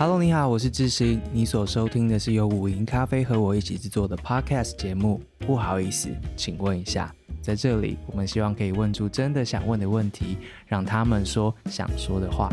[0.00, 1.20] Hello，你好，我是智行。
[1.32, 5.20] 你所收听的是由五营咖啡和我一起制作的 Podcast 节目。
[5.38, 7.12] 不好意思，请问一下，
[7.42, 10.38] 在这里，我们希望可以问出真的想问的问题，
[10.68, 12.48] 让他们说想说的话。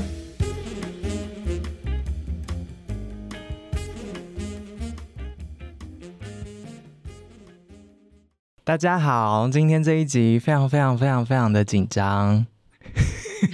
[8.64, 12.48] 大家好，今天这一集非常非常非常非常的紧张，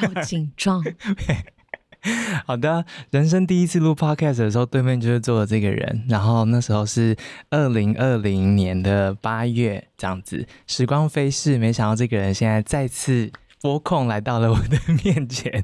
[0.02, 0.82] 要紧张。
[2.48, 6.04] 好的，人生第一次录 podcast 的时候，对面就是坐的这个人。
[6.10, 7.16] 然后那时候是
[7.52, 15.64] 二零二零年的八月，这样子，时光飞逝，没想到这个人现在再次拨空来到了我的面前，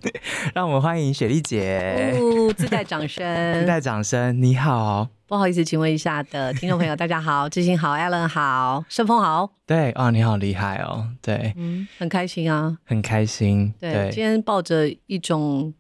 [0.54, 2.14] 让我们欢迎雪莉姐。
[2.20, 4.40] 哦，自带掌声，自带掌声。
[4.40, 9.50] 你好，不好意思，请问一下的听众朋友，大家好，志行好，Allen 好，顺风好。
[9.66, 13.74] 对，哦，你好厉害哦，对，嗯，很开心啊，很开心。
[13.80, 15.74] 对，对今天抱着一种。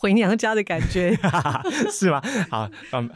[0.00, 1.14] 回娘家的感觉
[1.92, 2.22] 是吗？
[2.50, 3.10] 好，嗯，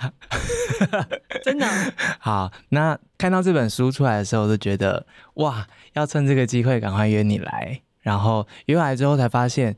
[1.43, 1.67] 真的
[2.21, 2.53] 好。
[2.69, 7.81] 那看到这本书出来的时候，我就觉得哇，要趁这个机会赶快约你来。
[8.01, 9.75] 然后约来之后才发现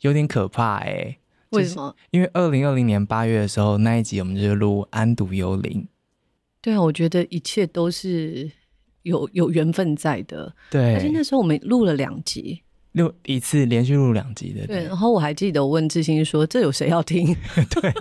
[0.00, 1.18] 有点可怕哎、欸。
[1.50, 1.94] 为什么？
[2.10, 5.82] 因为二零二零年八月的时候那一集，我们就录《安独幽灵》。
[6.60, 8.50] 对啊，我觉得一切都是
[9.02, 10.52] 有有缘分在的。
[10.72, 12.64] 对，而且那时候我们录了两集。
[12.96, 14.84] 录一次连续录两集的，对。
[14.84, 17.36] 然后我还记得我问志兴说：“这有谁要听？”
[17.80, 17.92] 对。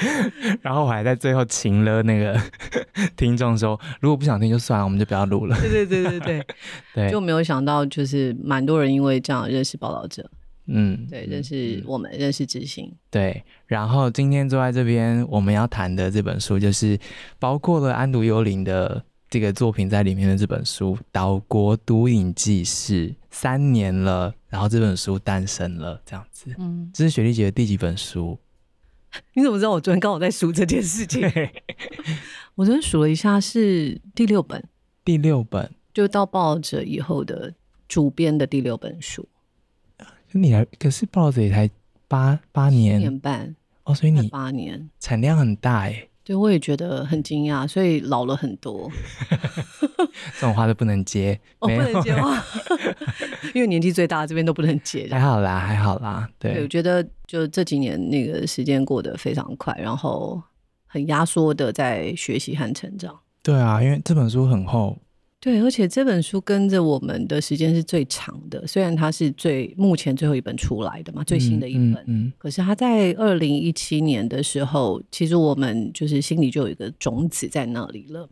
[0.62, 2.40] 然后我还在最后请了那个
[3.16, 6.46] 听众说：“如果不想听就算了，我们就不要录了。”对对对对对
[6.94, 7.10] 对。
[7.10, 10.30] 就没有想到，就是蛮多人因为这样认识报道者。
[10.66, 12.92] 嗯，对，认识我们，认识智行。
[13.10, 13.42] 对。
[13.66, 16.98] 然后今天坐在这边，我们要谈的这本书，就是
[17.38, 19.04] 包括了《安独幽灵》的。
[19.30, 26.54] 这个作品在里面的这本书《岛国毒瘾纪事》三年了，然后这本书诞生了，这样子。
[26.58, 28.38] 嗯，这是雪莉姐的第几本书？
[29.34, 31.22] 你怎么知道我昨天刚好在数这件事情？
[32.56, 34.66] 我昨天数了一下，是第六本。
[35.04, 37.54] 第六本就到报道者以后的
[37.86, 39.28] 主编的第六本书。
[40.32, 41.70] 你还可是报道者也才
[42.06, 43.54] 八八年，年半
[43.84, 46.07] 哦，所以你八年产量很大哎。
[46.28, 48.90] 对，我也觉得很惊讶，所以老了很多。
[50.38, 52.44] 这种话都不能接，哦、不能接话，
[53.54, 55.08] 因为年纪最大，这边都不能接。
[55.10, 56.28] 还好啦，还好啦。
[56.38, 60.42] 对，对，我觉得就这几年那个时间过得非常快，然后
[60.86, 63.18] 很压缩的在学习和成长。
[63.42, 64.98] 对啊，因为这本书很厚。
[65.40, 71.92] 对，而且这本书跟着我们的时间是最长的，虽然它是最目前最后一本出来的嘛，最新的一本。
[71.92, 78.28] 嗯嗯嗯、可是它在二零一七年的时候，其实我们就是心里就有一个种子在那里了。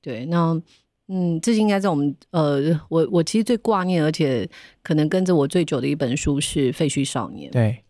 [0.00, 0.62] 对，那
[1.08, 4.48] 嗯，这应该在我们呃，我我其实最挂念，而且
[4.80, 7.50] 可能跟着我最久的一本书是《废墟少年》。
[7.52, 7.82] 对，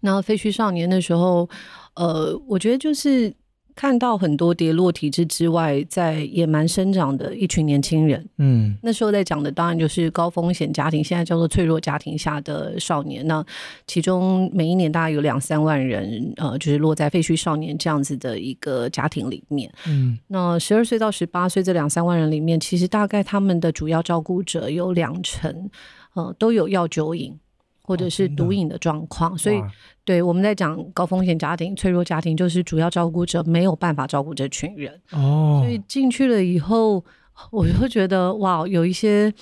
[0.00, 1.46] 那《废墟少年》的时候，
[1.94, 3.34] 呃，我觉得就是。
[3.76, 13.24] 看到很多跌落体制之外，在野蛮生长的一群年轻人，嗯，那时候在讲的当然就是高风险家庭，现在叫做脆弱家庭下的少年。
[13.26, 13.44] 那
[13.86, 19.70] 其中每一年大概有两三万人，呃，就是落在废墟少年这样子的一个家庭里面。
[19.86, 25.68] 嗯，那十二岁到十八岁这两三万人里面，其实大概他们的主要照顾者有两成，
[26.14, 27.38] 呃，都有药酒瘾。
[27.86, 29.62] 或者是毒瘾的状况，哦、所以
[30.04, 34.92] 对我们在讲高风险家庭、脆弱家庭，就是主要照顾者没有办法照顾这群人。
[35.12, 37.04] 哦，所以进去了以后，
[37.52, 39.32] 我就觉得哇，有一些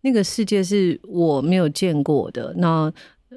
[0.00, 2.54] 那个世界是我没有见过的。
[2.56, 2.90] 那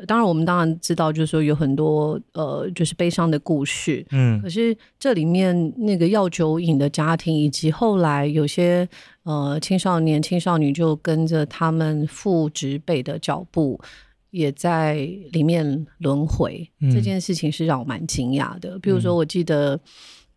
[0.06, 4.06] 当然，我们当然知道，就是说有很多呃，就是悲伤的故事。
[4.12, 8.88] 嗯，可是这里面那个药酒瘾的家庭，以及后来有些
[9.24, 13.80] 呃青少年、青少女就跟着他们父执辈的脚步。
[14.38, 14.94] 也在
[15.32, 18.78] 里面轮回，嗯、这件事情是让我蛮惊讶的。
[18.78, 19.80] 比如说，我记得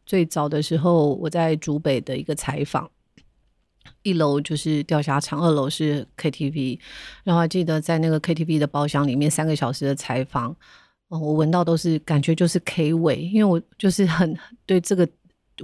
[0.06, 2.91] 最早的时候，我在竹北的一个采访，
[4.03, 6.78] 一楼就是钓虾场，二楼是 KTV。
[7.25, 10.56] 然后还记得在那个 KTV 的包厢里面，三个小时的采访，
[11.09, 14.34] 我闻到都是感觉就是 K 味，因为我就是很
[14.65, 15.07] 对这个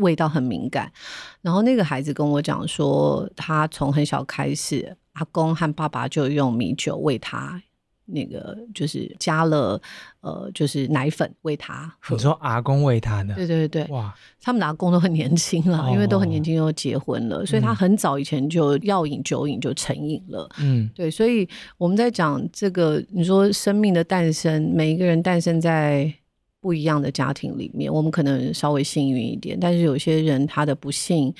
[0.00, 0.92] 味道很敏感。
[1.40, 7.62] 然后那个孩子跟我讲说，他从很小开始，阿公和爸爸就用米酒喂他。
[8.06, 9.80] 那个就是加了
[10.20, 11.92] 呃，就是奶粉喂他。
[12.10, 13.34] 你说阿公喂他呢？
[13.36, 20.48] 对对对，哇，他们的阿公都很年轻了，哦、因为都很年轻就结婚了，嗯、所以他很早以前就药瘾酒瘾就成瘾了。
[20.58, 21.48] 嗯，对，所以
[21.78, 26.12] 我们在讲这个，你说生命的诞生，每一个人诞生在
[26.60, 31.32] 不一样的家庭里面，我们可能稍微幸运一点，但是有些人他的不幸，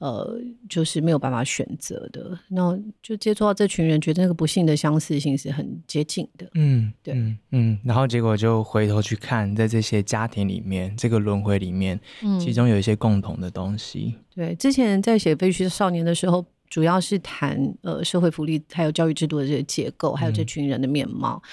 [0.00, 2.38] 呃，就是没有办法选择的。
[2.48, 6.48] 那就接触到这群人，觉得那个不幸的相似性是很接近的。
[6.54, 14.14] 嗯，对，嗯，嗯，然后结果就回头去看，在这些家庭里面，这个轮回里面，嗯，其中有一些共同的东西。
[14.34, 21.42] 对，之前在写《废墟少年》的时候，主要是谈呃社会福利还有教育制度的这个结构，还有这群人的面貌。
[21.44, 21.50] 嗯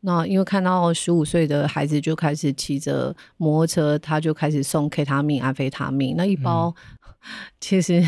[0.00, 6.72] 那因为看到十五岁的孩子就开始骑着摩托车，他就开始送 K 他命、安非他命，那一包
[7.60, 8.02] 其实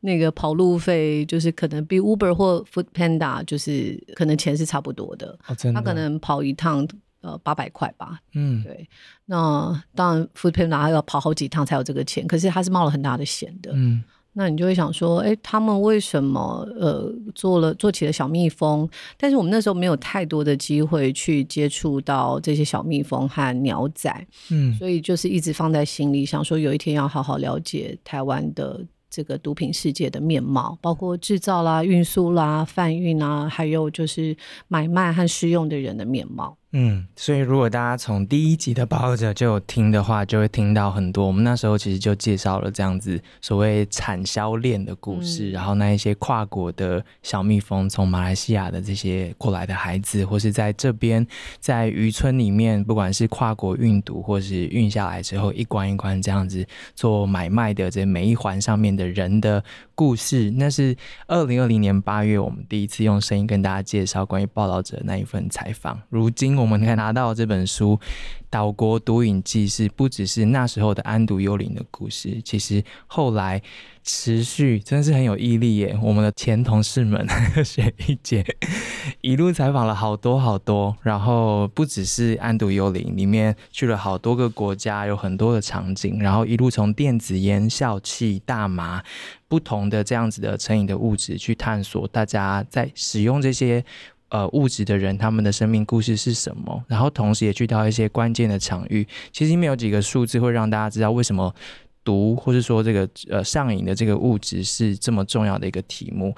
[0.00, 5.38] 那个跑路费就是可能比 Uber 或 Food Panda 就是可能钱是差不多的。
[5.46, 5.72] 哦，的？
[5.72, 6.86] 他可能跑一趟
[7.20, 8.20] 呃八百块吧。
[8.34, 8.88] 嗯，对。
[9.26, 13.72] 那当然 Food Panda 他要跑好几趟才有这个钱，可是他是冒了很大的险的。
[13.74, 14.02] 嗯。
[14.36, 18.88] 那你就会想说，哎、欸，他们为什么呃做了做起了小蜜蜂？
[19.16, 34.36] 但是我们那时候没有太多的机会去接触到这些小蜜蜂和鸟仔，嗯，所以就是一直放在心里，想说有一天要好好了解台湾的这个毒品世界的面貌，包括制造啦、运输啦、贩运啊，还有就是
[34.66, 36.58] 买卖和使用的人的面貌。
[36.76, 41.24] 嗯，所以如果大家从第一集的报道者就有听的话，就会听到很多。
[41.24, 51.24] 我们那时候其实就介绍了这样子所谓产销链的故事，嗯，然后那一些跨国的小蜜蜂，从马来西亚的这些过来的孩子，或是在这边
[51.60, 56.66] 在渔村里面，不管是跨国运毒，或是运下来之后一关一关这样子
[56.96, 59.62] 做买卖的这每一环上面的人的
[59.94, 60.96] 故事，那是
[61.28, 66.02] 二零二零年八月我们第一次用声音跟大家介绍关于报道者那一份采访。
[66.08, 67.94] 如今我我们可以拿到这本书
[68.48, 73.60] 《岛国毒瘾纪事》，不只是那时候的安毒幽灵的故事，其实后来
[74.02, 75.94] 持续真的是很有毅力耶。
[76.02, 77.26] 我们的前同事们
[77.62, 78.42] 雪莉姐
[79.20, 89.02] 一路采访了好多好多，然后不只是安毒幽灵里面去了好多个国家，有很多的场景，然后一路从电子烟、笑气、大麻
[89.48, 93.84] 不同的这样子的成瘾的物质去探索，大家在使用这些。
[94.34, 96.84] 呃，物质的人，他们的生命故事是什么？
[96.88, 99.06] 然后同时也去到一些关键的场域。
[99.30, 101.54] 其实里面有几个数字会让大家知道为什么
[102.02, 106.34] 毒，或是说这个呃上瘾的这个物质是这么重要的一个题目。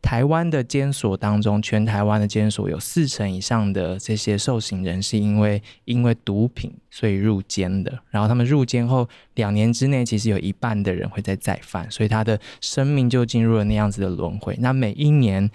[0.00, 7.98] 台湾的监所当中，全台湾的监所有四成以上的这些受刑人是因为因为毒品所以入监的。
[8.10, 14.56] 然后他们入监后两年之内，其实有一半的人会再再犯，所以他的生命就进入了那样子的轮回。
[14.60, 15.50] 那每一年。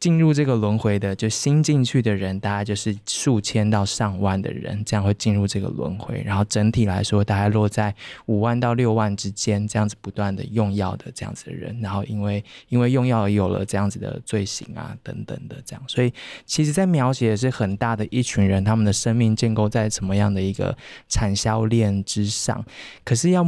[0.00, 6.22] 进入这个轮回的，就新进去的人，大概就是数千到上万的人，这样会进入这个轮回。
[6.24, 7.94] 然后整体来说，大概落在
[8.24, 11.78] 五万到六万之间，这样子不断的用药的这样子的人。
[11.82, 16.10] 然后因为因为用药而有了这样子的罪行啊等等的这样，所以
[16.46, 20.74] 其实在描写的是很大的一群人，他们的生命建构在什么样的一个
[21.08, 22.64] 产销链之上。
[23.04, 23.46] 可是要。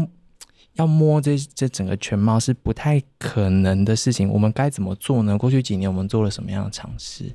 [0.74, 5.36] 要摸这这整个全貌是不太可能的事情，我们该怎么做呢？
[5.36, 7.32] 过去几年我们做了什么样的尝试？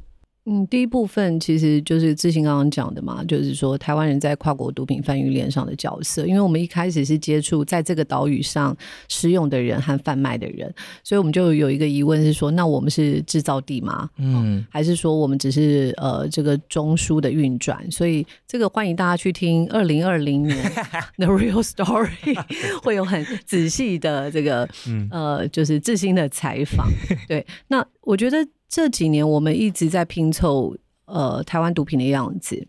[0.50, 6.26] 嗯，第一部分其实就是志兴刚刚讲的嘛，就是说台湾人在跨国毒品贩运链上的角色。
[6.26, 8.76] 因为我们一开始是接触在这个岛屿上
[9.10, 10.74] 使用的人和贩卖的人，
[11.04, 14.10] 所以我们就有一个疑问是说，那我们是制造地吗？
[14.20, 17.86] 嗯，还是说我们只是呃这个中枢的运转？
[17.92, 20.58] 所以这个欢迎大家去听二零二零年
[21.18, 22.40] The Real Story，
[22.82, 24.66] 会有很仔细的这个
[25.12, 26.88] 呃就是志兴的采访。
[27.28, 28.48] 对，那我觉得。
[28.70, 30.76] 这几年我们一直在拼凑
[31.06, 32.68] 呃台湾毒品的样子，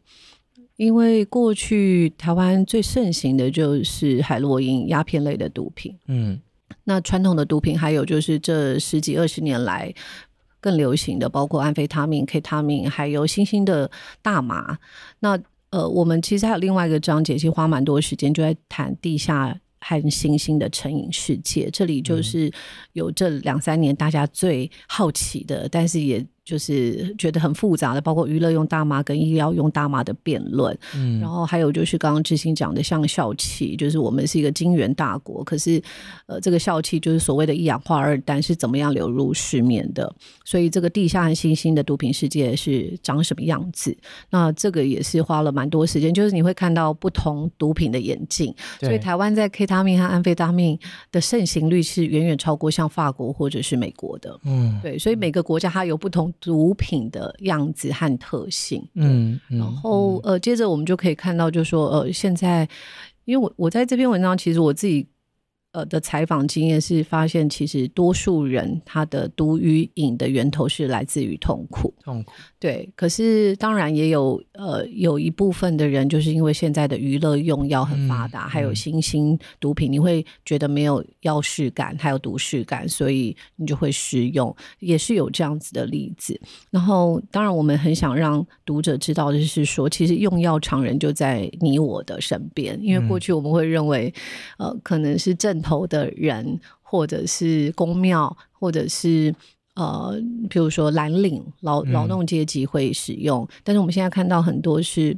[0.76, 5.96] 因为过去台湾最盛行的就是海洛因、鸦片类的毒品。
[6.06, 6.40] 嗯，
[6.84, 9.92] 那传统的毒品还有就是这十几二十年来
[10.60, 13.90] 更流行的，包括安非他命、K 他命，还有新兴的
[14.22, 14.78] 大麻。
[15.18, 15.38] 那
[15.70, 19.58] 呃，我们其实还有另外一个章节，其实花蛮多时间就在谈地下。
[19.80, 22.52] 和新兴的成瘾世界，这里就是
[22.92, 26.26] 有这两三年大家最好奇的，但是也。
[26.48, 35.78] 就是觉得很复杂的，包括娱乐用大麻跟医疗用大麻的辩论，嗯，然后还有就是刚刚志兴讲的，像笑气，就是我们是一个晶圆大国，可是
[36.24, 40.10] 呃，这个笑气就是所谓的一氧化二氮是怎么样流入市面的？
[40.42, 43.94] 所以这个地下和新兴的毒品世界是长什么样子？
[44.30, 50.78] 那这个也是花了蛮多时间，就是你会看到不同毒品的演进，所以台湾在 K 他命和安非他命
[51.12, 56.32] 的盛行率是远远超过像法国或者是美国的，嗯，对，所以每个国家它有不同。
[56.40, 62.68] 毒品的样子和特性，嗯，然后呃，接着我们就可以看到，就是说呃，现在
[63.24, 65.06] 因为我我在这篇文章，其实我自己
[65.72, 71.92] 呃的采访经验是发现，其实多数人他的毒与瘾的源头是来自于痛苦。
[72.02, 72.32] 痛苦。
[72.58, 86.40] 对，可是当然也有呃有一部分的人，就是因为现在的娱乐用药很发达，嗯、还有新兴毒品，你会觉得没有药识感，还有毒识感，所以你就会使用，也是有这样子的例子。
[86.70, 94.12] 然后，当然我们很想让读者知道的是说，其实用药常人就在你我的身边，因为过去我们会认为，
[94.58, 99.34] 呃，可能是正头的人，或者是公庙，或者是
[99.74, 105.16] 呃，比如说蓝领劳劳动阶级会使用，嗯、但是我们现在看到很多是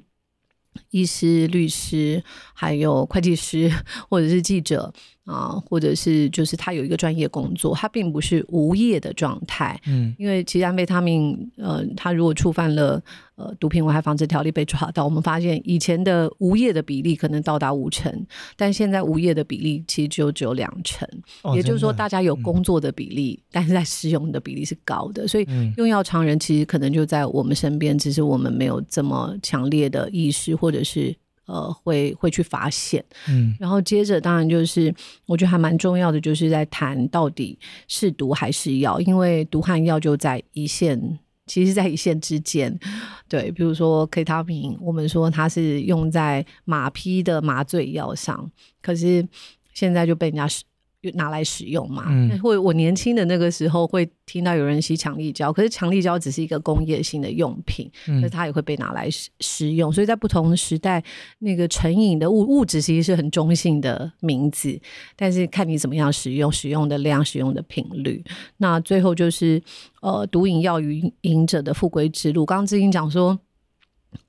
[0.91, 2.23] 医师、律师，
[2.55, 3.71] 还有会计师，
[4.09, 4.93] 或者是记者。
[5.25, 9.81] 啊，或者是就是他有一个专业工作，他并不是无业的状态。
[9.87, 13.01] 嗯，因为其实安非他命，呃，他如果触犯了
[13.37, 18.13] 呃毒品危害防治条例被抓到，我们发现以前的无业的比例可能到达五成，
[18.57, 21.07] 但现在无业的比例其实就只有两成。
[21.43, 25.29] 哦，也就是说，大家有工作的比例，嗯，但是在使用的比例是高的。
[25.29, 25.47] 所以
[25.77, 31.15] 用药常人其实可能就在我们身边，只是我们没有这么强烈的意识，或者是。
[31.51, 34.95] 呃，会会去发现，嗯，然后接着当然就是，
[35.27, 42.79] 我觉得还蛮重要的，就是在谈到底是毒还是药，因为毒和药就在一线，其实，在一线之间，
[43.29, 48.49] 对，比如说 K 他命，我们说它是用在马匹的麻醉药上，
[48.81, 49.27] 可是
[49.75, 50.47] 现在就被人家
[51.15, 61.03] 拿来使用嘛，嗯，或我年轻的那个时候会听到有人吸强力胶，可是强力胶只是一个工业性的用品，嗯，可是它也会被拿来使使用，所以在不同时代，
[61.39, 64.79] 那个成瘾的物物质其实是很中性的名字，
[65.17, 68.23] 但是看你怎么样使用，使用的量，使用的频率。
[68.59, 69.63] 那最后就是
[70.03, 72.45] 呃，毒瘾药与瘾者的复归之路。
[72.45, 73.39] 刚刚志英讲说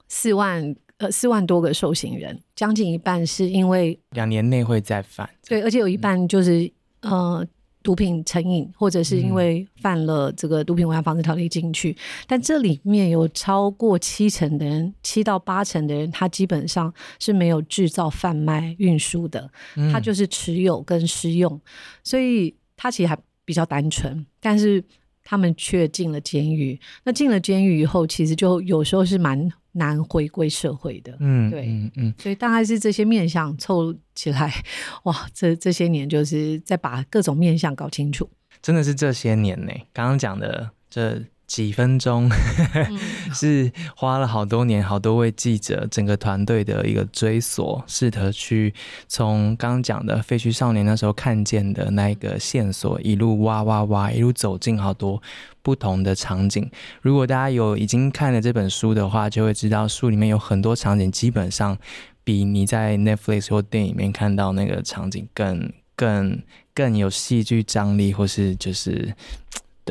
[0.07, 0.73] 四万。
[1.01, 5.27] 呃，四万多个受刑人，将近一半是因为两年内会再犯。
[5.47, 6.63] 对，而且有一半就是、
[6.99, 7.47] 嗯、呃
[7.81, 11.89] 毒品成瘾，或者是因为犯了这个毒品危害防治条例进去。
[11.89, 11.95] 嗯、
[12.27, 19.49] 但这里面有超过七成的人，七到八成的人，他基本上是没有制造、贩卖、运输的，
[19.91, 21.59] 他就是持有跟施用，
[22.03, 24.83] 所以他其实还比较单纯，但是
[25.23, 26.79] 他们却进了监狱。
[27.03, 29.51] 那进了监狱以后，其实就有时候是蛮。
[29.73, 34.53] 难回归社会的，嗯，对，嗯嗯，所以大概是这些面相凑起来，
[35.03, 38.29] 哇，这这些年就是在把各种面相搞清楚，
[38.61, 39.71] 真的是这些年呢。
[39.93, 42.31] 刚刚讲的这几分钟，
[42.73, 42.97] 嗯、
[43.35, 48.73] 是花了好多年、好多位记者、整个团队的一个追索，试图去
[49.09, 55.21] 从刚刚讲的废墟少年那时候看见的那个线索，一路挖挖挖，一路走进好多。
[55.61, 61.77] 不同的场景，如果大家有已经看了这本书的话，就会知道书里面有很多场景，基本上
[62.23, 66.41] 比你在 Netflix 或电影里面看到那个场景更、更、
[66.73, 69.13] 更有戏剧张力，或是就是。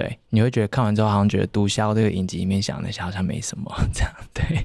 [0.00, 4.10] 对，你会觉得看完之后好像觉得毒枭这个影集里面想的好像没什么 这样。
[4.32, 4.64] 对，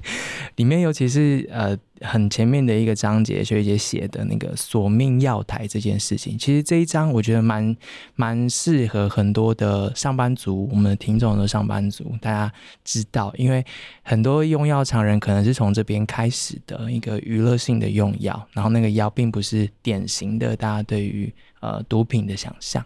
[0.54, 7.76] 里面尤其是呃很前面的一个章节，学姐写的那个索命药台这件事情，其实这一章我觉得蛮
[8.14, 12.50] 蛮适合很多的上班族，我们的听众的上班族，大家
[12.82, 13.62] 知道，因为
[14.02, 22.82] 很多用药常人可能是从这边开始的一个娱乐性的用药，然后那个药并不是典型的大家对于呃毒品的想象。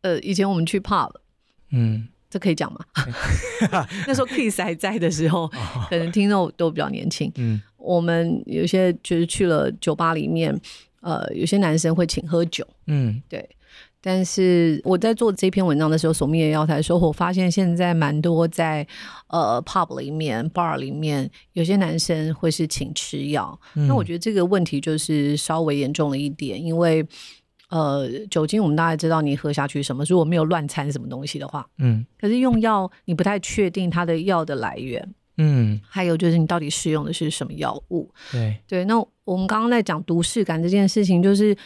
[0.00, 1.12] 呃，以前我们去 pub。
[1.70, 2.80] 嗯，这可以讲吗？
[4.06, 5.48] 那时候 Kiss 还在的时候，
[5.88, 7.30] 可能听众都比较年轻。
[7.36, 10.58] 嗯，我们有些就是去了酒吧里面，
[11.00, 12.66] 呃，有些男生会请喝酒。
[12.86, 13.48] 嗯，对。
[14.00, 18.86] 但是我在做这篇文章的时候，索命药台的时候，我发现现在蛮多在
[19.26, 23.58] 呃 pub 里面、bar 里面，有些男生会是请吃药。
[23.74, 27.04] 嗯，那我觉得这个问题就是稍微严重了一点，因为。
[27.68, 38.84] 呃，酒精我们大概知道你喝下去什么，如果没有乱掺什么东西的话，嗯，可是用药你不太确定它的药的来源，嗯，还有就是你到底使用的是什么药物，对对。
[38.84, 41.56] 那我们刚刚在讲毒识感这件事情，就是。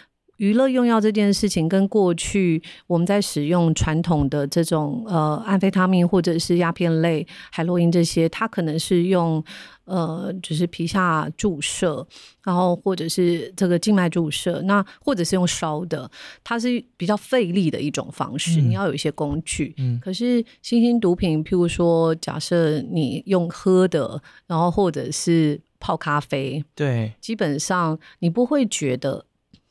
[0.40, 9.44] 娱乐用药这件事情，跟过去我们在使用传统的这种呃安非他命或者是鸦片类海洛因这些，它可能是用
[9.90, 12.06] 呃就是皮下注射，
[12.44, 16.10] 然后或者是这个静脉注射，那或者是用烧的，
[16.44, 19.74] 它是比较费力的一种方式，嗯、你要有一些工具。
[19.78, 29.26] 嗯，可是新兴毒品，譬如说假设你用喝的，然后或者是泡咖啡，对，基本上你不会觉得。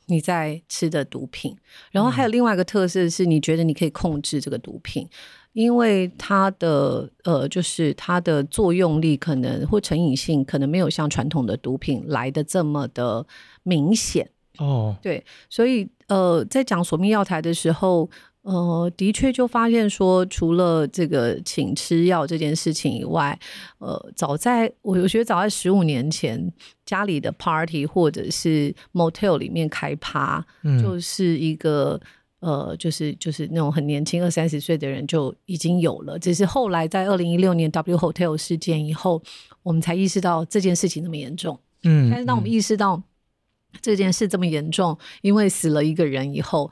[0.06, 1.56] 你在吃的毒品，
[1.92, 5.08] 然后还有另外一个特色是，你觉得你可以控制这个毒品，
[5.52, 13.26] 因为它的呃，就是它的作用力可能或成瘾性可能没有像传统的毒品来的这么的
[13.62, 14.30] 明显。
[14.58, 18.08] 哦，对，所以呃，在讲索命药材的时候，
[18.42, 23.38] 呃，的确就发现说，除了这个请吃药这件事情以外，
[23.78, 26.52] 呃，早在我我觉得早在十五年前，
[26.84, 31.98] 家里的 party 或者是 motel 里面开趴，嗯、就是一个
[32.40, 39.22] 呃，就是就是那种很年轻二三十岁的人就已经有了，只是后来在二零一六年 W Hotel 事件以后，
[39.62, 41.58] 我们才意识到这件事情那么严重。
[41.84, 43.02] 嗯，但是当我们意识到
[43.80, 46.70] 这件事这么严重，因为死了一个人以后。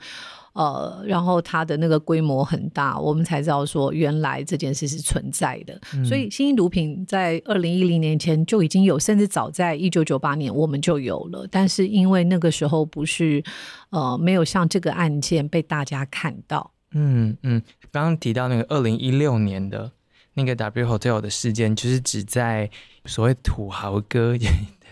[0.53, 5.79] 呃，然后它的那个规模很大，我们才知道说原来这件事是存在的。
[5.93, 11.47] 嗯、所以，新型毒品在二零一零年前就已经有，甚至早在一九九八年我们就有了。
[11.49, 13.43] 但是因为那个时候不是
[13.91, 16.71] 呃没有像这个案件被大家看到。
[16.91, 19.91] 嗯嗯，刚刚提到那个二零一六年的
[20.33, 22.69] 那个 W Hotel 的事件，就是指在
[23.05, 24.35] 所谓土豪哥。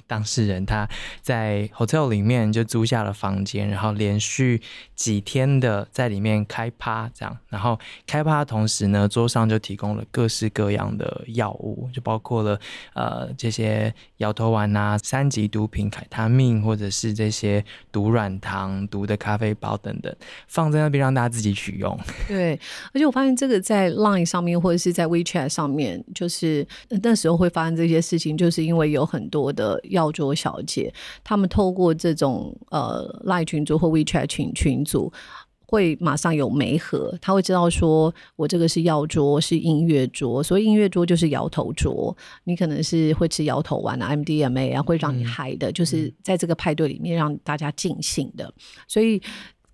[0.07, 0.87] 当事人他
[1.21, 4.61] 在 hotel 里面就租下了房间，然后连续
[4.95, 12.57] 几天的在里面开趴，这样，然后开趴的同时呢，桌上就提供了各式各样的药物，就包括了
[12.93, 20.15] 呃这些摇头丸啊、三级毒品凯他命，或者是这些毒软糖、毒的咖啡包等等，
[20.47, 21.99] 放在那边让大家自己取用。
[22.29, 22.57] 对，
[22.93, 26.65] 而且我发现这个在 Line 上面或者是在 WeChat 上面，就是
[27.01, 29.77] 那时候会发生这些事情，就是因为有很多的。
[29.97, 35.11] 药桌小姐，他们透过这种呃赖群组或 WeChat 群群组，
[35.65, 48.53] 会马上有媒合，他会知道说我这个是药桌，是音乐桌，所以音乐桌就是摇头桌，你可能是会吃摇头丸啊，MDMA 啊，会让你嗨的，嗯、就是在这个派对里面让大家尽兴的，
[48.87, 49.21] 所以。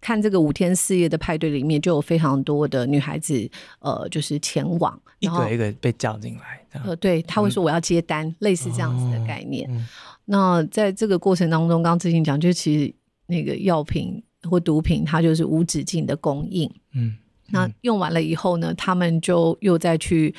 [0.05, 3.49] 看这个五天四夜的派对里面，就有非常多的女孩子，
[3.79, 6.81] 呃，就是前往，一个一个被叫进来。
[6.83, 9.65] 呃，对，他会说我要接单，嗯、类似这样子的概念。
[9.69, 9.87] 哦嗯、
[10.25, 12.93] 那在这个过程当中，刚刚志兴讲，就其实
[13.27, 16.71] 那个药品或毒品，它就是无止境的供应。
[16.93, 17.17] 嗯。
[17.49, 20.33] 那用完了以后呢，他们就又再去，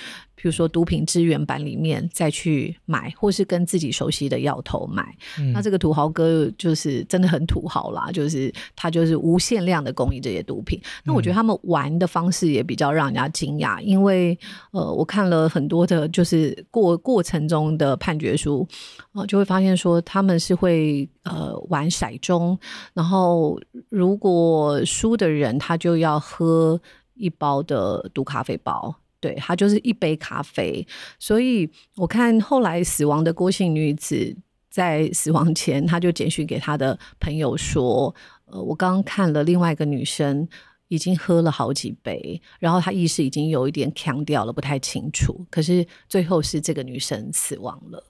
[0.44, 5.02] 比如说毒品资源版里面再去买，或是跟自己熟悉的药头买。
[5.38, 10.78] 嗯、那这个土豪哥就是真的很土豪啦，就是他就是无限量的供应这些毒品。
[11.02, 14.38] 那我觉得他们玩的方式也比较让人家惊讶，因为
[14.72, 18.68] 呃，我看了很多的，就是过过程中的判决书，
[19.14, 22.58] 呃，就会发现说他们是会呃玩骰盅，
[22.92, 26.78] 然后如果输的人他就要喝。
[27.16, 28.92] 一包的毒咖啡包，
[29.24, 30.86] 对，它就是一杯咖啡。
[31.18, 34.36] 所以我看后来死亡的郭姓女子
[34.68, 38.14] 在死亡前，她就简讯给她的朋友说
[38.52, 40.46] ：“呃，我刚刚看了另外一个女生。”
[40.88, 45.44] 已经喝了好几杯，然后他意识已经有一点强掉了，不太清楚。
[45.50, 48.04] 可是最后是这个女生死亡了，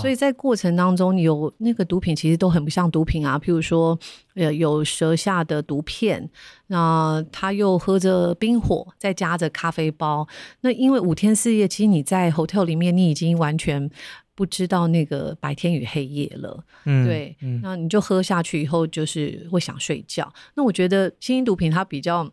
[0.00, 3.38] 所以在过程当中有那个毒品，其实都很不像毒品啊。
[3.38, 3.98] 譬如说，
[4.34, 6.30] 呃，有舌下的毒片，
[6.68, 10.26] 那他又喝着冰火，再加着咖啡包。
[10.62, 13.90] 那因为五天四夜，其实你在 hotel 里面，你已经完全。
[14.34, 20.32] 不知道那个白天与黑夜了，嗯，对，嗯，那你就喝下去以后就是会想睡觉。
[20.54, 22.30] 那我觉得新型毒品它比较。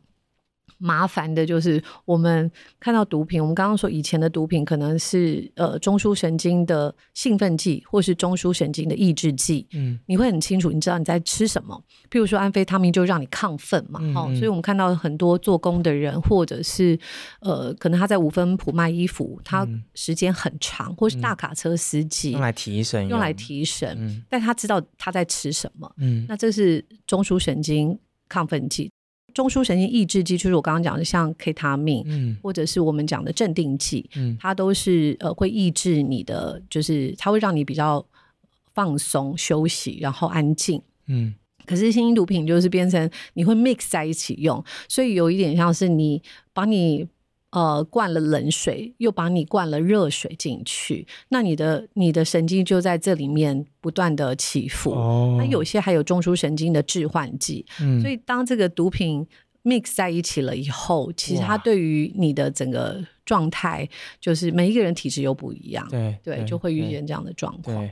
[0.77, 9.67] 麻烦的就是我们看到毒品，我们刚刚说以前的毒品可能是呃中枢神经的兴奋剂，或是中枢神经的抑制剂。
[9.73, 11.81] 嗯，你会很清楚，你知道你在吃什么。
[12.09, 16.97] 譬如说安非他命就让你亢奋嘛，好、嗯嗯哦，所以我们看到很多做工的人，或者是
[17.39, 25.91] 呃，可能他在五分埔卖衣服，他时间很长，嗯、或是大卡车司机用来提神，用来提神，嗯、但他知道他在吃什么。
[25.97, 27.97] 嗯，那这是中枢神经
[28.29, 28.91] 亢奋剂。
[29.33, 38.05] 中枢神经抑制剂就是我刚刚讲的，像 K 他命，嗯，或者是我们讲的镇定剂，嗯，它都是呃会抑制你的，就是它会让你比较
[38.73, 41.33] 放松、休息，然后安静，嗯。
[41.65, 46.21] 可是新型毒品就是变成你会 mix 在一起用，所以有一点像是你
[46.53, 47.07] 把你。
[47.51, 54.91] 呃，灌了冷水，又把你灌了热水进去，那你的你的神经就在这里面不断的起伏。
[54.91, 59.27] 哦，那有些还有中枢神经的致幻剂，嗯，所以当这个毒品
[59.63, 63.87] mix 在一起了以后，其实它对于你的整个状态，
[64.19, 67.89] 就是每一个人体质又不一样，对对，就会遇见这样的状况。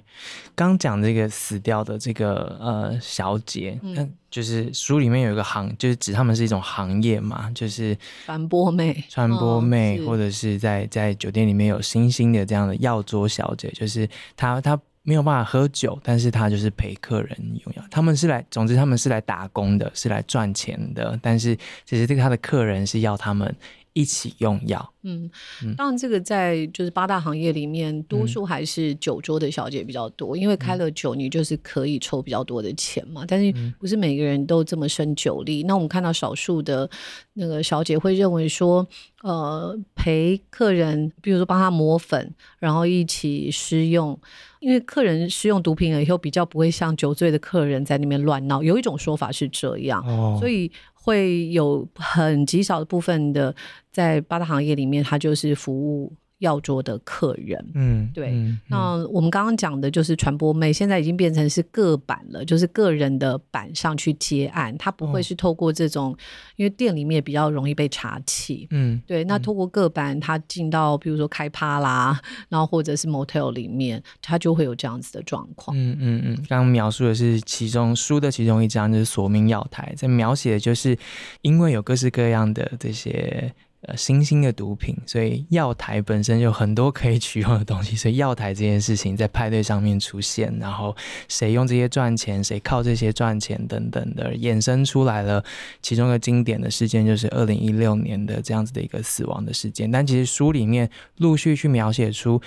[0.56, 14.80] 刚讲这个死掉的这个呃小姐，嗯，就是书里面有一个行，就是指他们是一种行业嘛，就是传播妹，传播妹，或者是在在酒店里面有星星的这样的药桌小姐，就是她她。
[15.10, 17.84] 没有办法喝酒，但是他就是陪客人用药。
[17.90, 21.20] 他们是来，总之他们是来打工的，是来赚钱的。
[21.20, 23.56] 但是其实这个他的客人是要他们。
[24.00, 24.94] 一起用药。
[25.02, 25.30] 嗯，
[25.78, 33.24] 当然这个在就是八大行业里面，多数还是酒桌的小姐比较多，嗯、因为开了酒，你就是可以抽比较多的钱嘛。
[33.28, 35.64] 但是不是每个人都这么生酒力？
[35.64, 36.90] 那我们看到少数的
[37.34, 38.86] 那个小姐会认为说，
[39.24, 44.20] 呃，陪客人，比如说帮他磨粉，然后一起施用，
[44.60, 48.62] 因为客人施用毒品了以后，比较不会像酒醉的客人在那边乱闹。
[48.62, 50.72] 有一种说法是这样，哦、所以。
[51.10, 53.56] 会有很极少的部分的，
[53.92, 56.14] 在八大行业里面，它就是服务。
[56.40, 58.34] 药桌的客人，嗯，对。
[58.68, 66.18] 那我们刚刚讲的就是传播妹，现在已经变成是个版了，就是个人的版上去接案，他不会是透过这种，哦、
[66.56, 69.24] 因为店里面比较容易被查起，嗯，对。
[69.26, 75.78] 那透过个版，他进到比如说开趴啦，然后或者是 motel 里面，他就会有这样子的状况。
[75.78, 80.98] 嗯嗯嗯，刚刚描述的是其中书的其中一章，就是索命药台，在描写的就是
[81.42, 83.54] 因为有各式各样的这些。
[83.82, 90.94] 呃，新兴的毒品，所以药台本身有很多可以取用的东西，所以药台这件事情在派对上面出现，然后
[91.30, 95.42] 谁用这些赚钱，谁靠这些赚钱等等的，衍生出来了
[95.82, 99.90] 其中一个经典的事件，就是二零一六年的这样子的一个死亡的事件。
[99.90, 102.42] 但其实书里面陆续去描写出，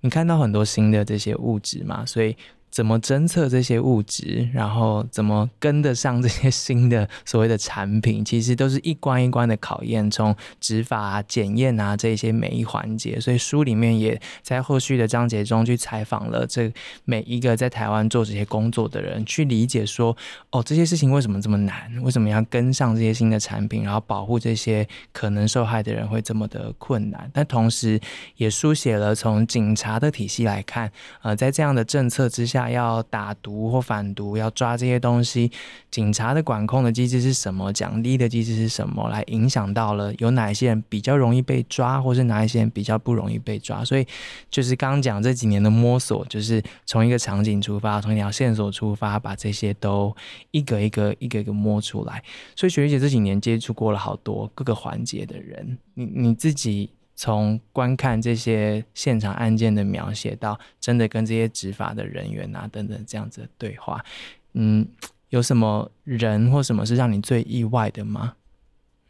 [0.00, 2.34] 你看到很多新的这些物质嘛，所以。
[2.76, 13.18] 怎么侦测这些物质，然后怎么跟得上这些新的所谓的产品，其实都是一关一关的考验，从执法啊、检验啊这些每一环节。
[13.18, 16.70] 所以书里面也在后续的章节中去采访了这
[17.06, 20.14] 每一个在台湾做这些工作的人，去理解说，
[20.50, 21.90] 哦，这些事情为什么这么难？
[22.02, 27.30] 为什么要跟上这些新的产品，然后保护这些可能受害的人会这么的困难？
[27.32, 27.98] 但同时
[28.36, 32.65] 也书写了从警察的体系来看，呃，在这样的政策之下。
[32.70, 35.50] 要打毒或反毒，要抓这些东西，
[35.90, 37.72] 警察的管控的机制是什么？
[37.72, 39.08] 奖励的机制是什么？
[39.08, 43.84] 来影响到了有哪一些人比较容易被抓，或是哪一些人比较不容易被抓？
[43.84, 44.06] 所以
[44.50, 50.14] 就是刚讲这几年的摸索，就是从一个场景出发，从一条线索出发，把这些都
[50.50, 52.22] 一个一个一个一个摸出来。
[52.54, 56.90] 所以雪莉姐这几年接触过了好多各个环节的人，你你自己。
[57.16, 64.04] 从观看这些现场案件的描写，到真的跟这些执法的人员啊等等这样子的对话，
[64.52, 64.86] 嗯，
[65.30, 68.34] 有什么人或什么是让你最意外的吗？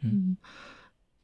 [0.01, 0.37] 嗯，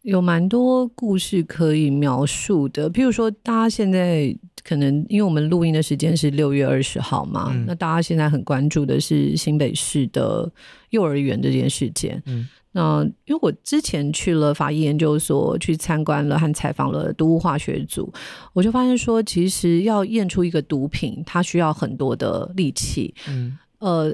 [0.03, 2.89] 有蛮多故事可以描述的。
[2.89, 10.51] 譬如说，大家现在可能因为我们录音的时间是六月二十号嘛，嗯，那大家现在很关注的是新北市的
[10.91, 12.47] 幼儿园这件事件，嗯。
[12.75, 18.11] 那因为我之前去了法医研究所，去参观了和采访了毒物化学组，
[18.51, 23.13] 我就发现说，其实要验出一个毒品，它需要很多的力气。
[23.29, 24.11] 嗯，呃，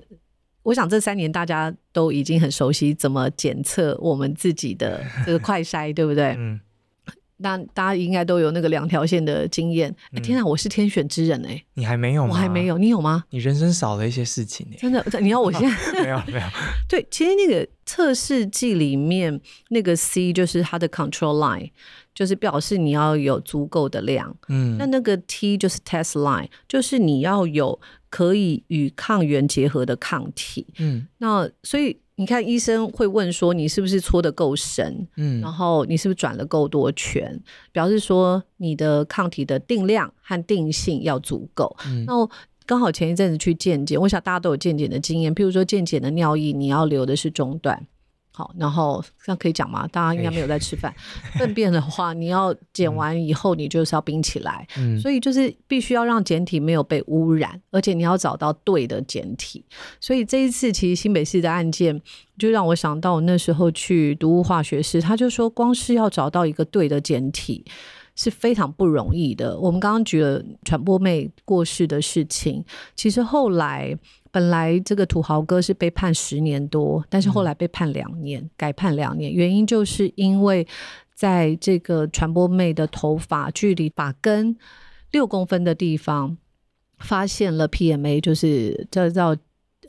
[0.70, 6.36] 我想这三年大家都已经很熟悉怎么检测我们自己的 这个快筛，对不对？
[6.38, 6.60] 嗯。
[7.42, 9.90] 那大家应该都有那个两条线的经验。
[10.12, 11.64] 哎，天啊，我是天选之人哎！
[11.74, 12.32] 你还没有吗？
[12.32, 13.24] 我还没有，你有吗？
[13.30, 14.78] 你人生少了一些事情哎！
[14.78, 16.48] 真的，你要我现在 没有没有。
[16.88, 21.72] 对，其实那个测试剂里面那个 C 就是它的 control line，
[22.20, 24.36] 就是表示你要有足够的量。
[24.50, 27.80] 嗯，那那个 T 就是 test line，就是你要有
[28.10, 30.68] 可以与抗原结合的抗体。
[30.80, 31.98] 嗯，那所以。
[32.20, 41.74] 你看，医生会问说你是不是搓的够深，嗯，然后你是不是转了够多圈，表示说你的抗体的定量和定性要足够。
[41.88, 42.14] 嗯，那
[42.66, 47.88] 刚好前一阵子去健检，我想大家都有健检的经验，譬如说健检的尿液，你要留的是中段。
[48.40, 49.86] 好，然后这样可以讲吗？
[49.92, 50.96] 大家应该没有在吃饭。
[51.38, 54.66] 粪、欸、便的话，你要捡完以后，你就是要冰起来。
[54.78, 59.66] 嗯，所以就是必须要让简体没有被污染，而且你要找到对的简体。
[60.00, 62.02] 所以这一次其实新北市的案件，
[62.38, 67.66] 就让我想到我那时候去读物化学室，他就说，光是要找到一个对的简体
[68.16, 69.60] 是非常不容易的。
[69.60, 72.64] 我们刚刚举了传播妹过世的事情，
[72.96, 74.00] 其实后来。
[74.32, 80.68] 本来这个土豪哥是被判十年多，但是后来被判两年，嗯、改判两年，原因就是因为
[81.14, 84.56] 在这个传播妹的头发距离发根
[85.12, 86.38] 六公分的地方
[87.00, 89.36] 发现了 PMA，就是这叫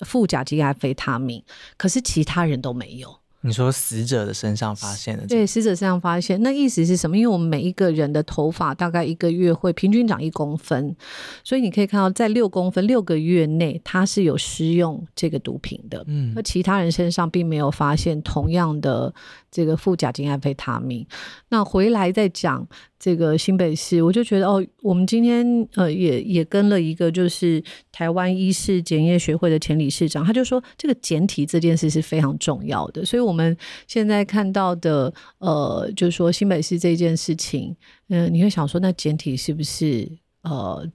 [0.00, 1.44] 副甲基安非他命，
[1.76, 3.19] 可是其他人都没有。
[3.42, 5.26] 你说死者的身上发现的？
[5.26, 7.16] 对，死者身上发现，那意思是什么？
[7.16, 10.94] 因为我们每一个人的头发大概一个月会平均长一公分，
[11.42, 16.04] 所以你可以看到，在六公分六个月内，他是有施用这个毒品的。
[16.06, 19.14] 嗯，而其他人身上并没有发现同样的
[19.50, 21.06] 这个副甲胫胺非他命。
[21.48, 22.66] 那回来再讲
[22.98, 33.04] 这个新北市，我就觉得哦，我们今天呃也也跟了一个就是台湾医事检验学会的前理事长，他就说这个检体这件事是非常重要的。
[33.04, 37.76] 所以我们现在看到的呃，就是说新北市这件事情，
[38.08, 40.08] 嗯、你会想说那检体是不是
[40.42, 40.90] 呃？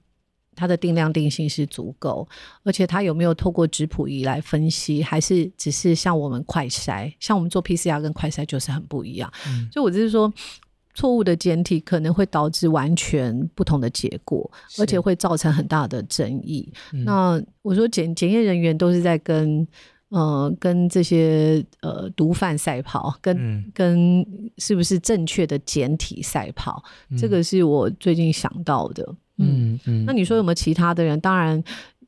[0.56, 2.28] 它的定量定性是足够，
[2.64, 9.32] 而且它有没有透过质谱仪来分析，还是只是像我们快筛，像我们做 PCR 跟快筛就是很不一样。
[9.48, 10.32] 嗯，所以我只是说，
[10.94, 16.72] 错误的检体可能会导致完全不同的结果，而且会造成很大的争议。
[16.94, 19.68] 嗯、那我说检检验人员都是在跟
[20.10, 24.26] 呃跟这些呃毒贩赛跑，跟、嗯、跟
[24.58, 29.14] 是不是正确的简体赛跑，嗯，这个是我最近想到的。
[29.38, 31.20] 嗯嗯，那你说有没有其他的人？
[31.20, 31.62] 当然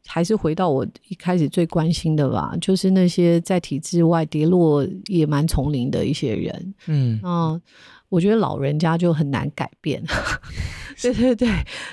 [0.06, 6.74] 还是回到我一开始最关心的吧，就是那些在体制外跌落野蛮丛林的一些人。
[6.88, 7.60] 嗯啊，
[8.10, 10.02] 我觉得老人家就很难改变。
[11.02, 11.48] 对对对，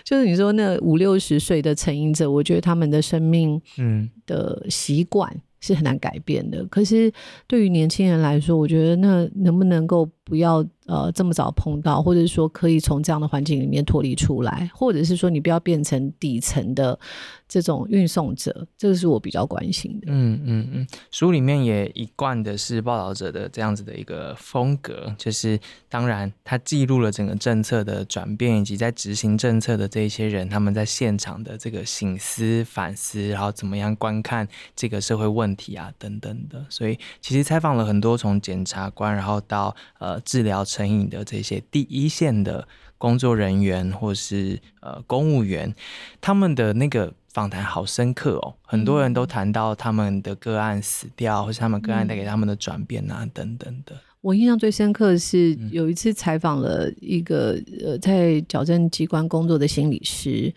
[0.05, 6.65] 就是你说那五六十岁的成瘾者，我觉得他们的生命嗯的习惯是很难改变的。
[6.67, 7.13] 可是
[7.47, 10.65] 对于年轻人来说，我觉得那能不能够不要？
[10.87, 17.01] 呃，这么早碰到，或者是说可以从这样的环境里面脱离出来，或者是说你不要变成底层的
[17.49, 20.09] 这种运送者，这个是我比较关心的。
[20.11, 25.59] 嗯嗯嗯，书里面也一贯的是报道者的这样子的一个风格，就是
[25.89, 36.63] 当然他记录了整个政策的转变，以及在执行政策的这一些人他们在现场的这个省思反思，然后怎么样观看这个社会问题啊等等的。
[36.69, 40.65] 所以其实采访了很多从检察官，然后到呃治疗。
[40.65, 42.67] 成瘾的这些第一线的
[42.99, 45.73] 工作人员，或是呃公务员，
[46.21, 48.55] 他们的那个访谈好深刻哦。
[48.63, 53.95] 很多人都谈到他们的个案死掉，或是他们个案带给他们的转变啊，等等的。
[54.21, 60.53] 我印象最深刻的是有一次采访了一个呃在矫正机关工作的心理师，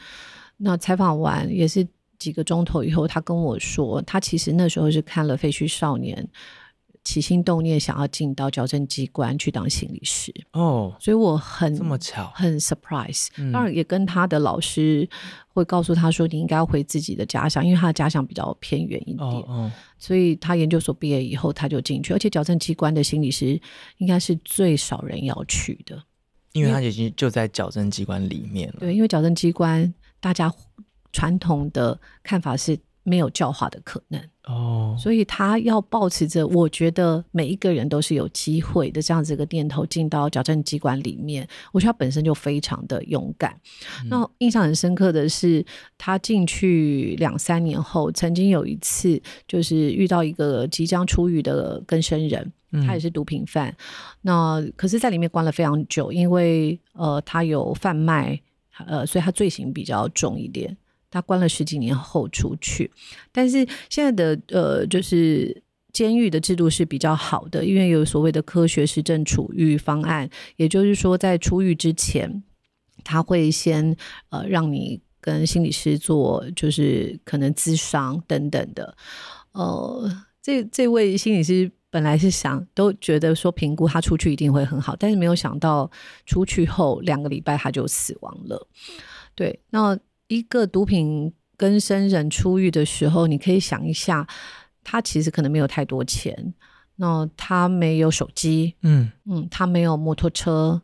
[0.58, 1.86] 那采访完也是
[2.18, 6.16] 几个钟头以后，他跟我说，他其实那时候是看了《废墟少年》。
[7.08, 13.30] 起心动念想要进到矫正机关去当心理师哦，所以我很这么巧，很 surprise。
[13.54, 15.08] 当然也跟他的老师
[15.48, 19.26] 会告诉他说，你应该要回自己的家乡，因为他的家乡比较偏远一点。
[19.26, 23.58] 哦，哦，所以他研究所毕业以后他就进去，而且矫正机关的心理师
[24.00, 26.04] 应该是最少人要去的，
[26.52, 28.76] 因为他已经就在矫正机关里面了。
[28.82, 30.54] 对，因为矫正机关大家
[31.14, 34.22] 传统的看法是没有教化的可能。
[34.44, 41.48] 哦、oh.，所以他要抱持着，我觉得每一个人都是有机会的这样子一个念头进到矫正机关里面。
[41.72, 43.58] 我觉得他本身就非常的勇敢。
[44.04, 45.66] 嗯、那印象很深刻的是，
[45.98, 52.52] 他进去两三年后，曾经有一次就是遇到一个即将出狱的更生人，
[52.86, 53.70] 他也是毒品犯。
[53.70, 53.76] 嗯、
[54.22, 58.40] 那可是在里面关了非常久，因为呃他有贩卖，
[58.86, 60.76] 呃所以他罪行比较重一点。
[61.10, 62.92] 他关了十几年后出去，
[63.32, 72.44] 但是现在的呃，就是监狱的制度是比较好的，因为有所谓的科学实证处遇方案，也就是说，在出狱之前，
[73.04, 73.96] 他会先
[74.30, 78.96] 呃让你跟心理师做，就是可能咨商等等的。
[79.54, 85.90] 呃，这这位心理师本来是想都觉得说评估他出去一定会很好，但是没有想到
[86.26, 88.68] 出去后两个礼拜他就死亡了。
[89.34, 89.98] 对，那。
[90.28, 94.28] 一个毒品跟生人出狱的时候，你可以想一下，
[94.84, 96.54] 他其实可能没有太多钱，
[96.98, 100.82] 那他没有手机，嗯嗯，他没有摩托车，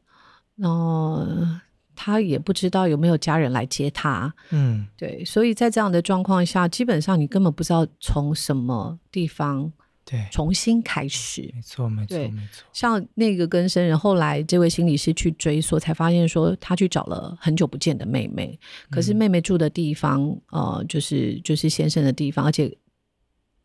[0.56, 1.62] 那
[1.96, 9.72] 他也不知道有没有家人来接他，嗯，对，所以在这样的状况下，基本上你根本不知道从什么地方。
[10.06, 12.66] 对，重新开始，没错，没错，没错。
[12.74, 22.78] 像那个跟生人，后来这位心理师去追溯，才发现说他去找了很久不见的妹妹，可是妹妹住的地方，嗯、呃，就是就是先生的地方，而且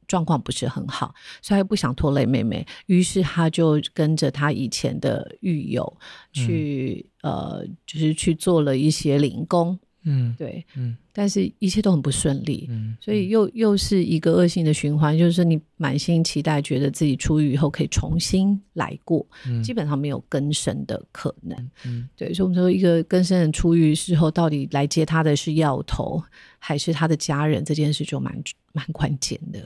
[0.07, 5.98] 状况不是很好，所以他也不想拖累妹妹，于是他就跟着他以前的狱友
[6.33, 9.79] 去、嗯，呃，就是去做了一些零工。
[10.11, 26.23] 嗯，对，嗯，但是一切都很不顺利，嗯，所以又又是一个恶性的循环，就是你满心期待，觉得自己出狱以后可以重新来过，嗯，基本上没有更生的可能，嗯，对，所以我们说一个更生人出狱之后，到底来接他的是药头
[26.59, 28.35] 还是他的家人，这件事就蛮
[28.73, 29.61] 蛮关键的。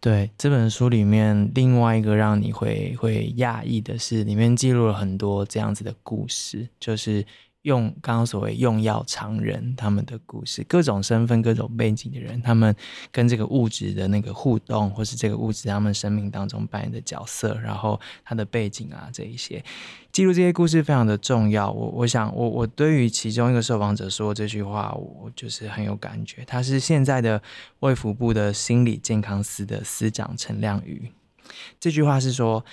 [0.00, 7.24] 对，这本书里面另外一个让你会会讶异的是，里面记录了很多这样子的故事，就是。
[7.66, 12.72] 用刚刚所谓用药常人他们的故事，各种身份、各种背景的人，他们
[13.10, 19.64] 跟这个物质的那个互动，或是这个物质他们生命当中扮演的角色，然后他的背景啊这一些，
[20.12, 21.68] 记录这些故事非常的重要。
[21.68, 26.44] 我我想，我我对于其中一个受访者说这句话，我就是很有感觉。
[26.46, 27.42] 他是现在的
[27.80, 31.10] 卫福部的心理健康司的司长陈亮宇，
[31.80, 32.64] 这句话是说，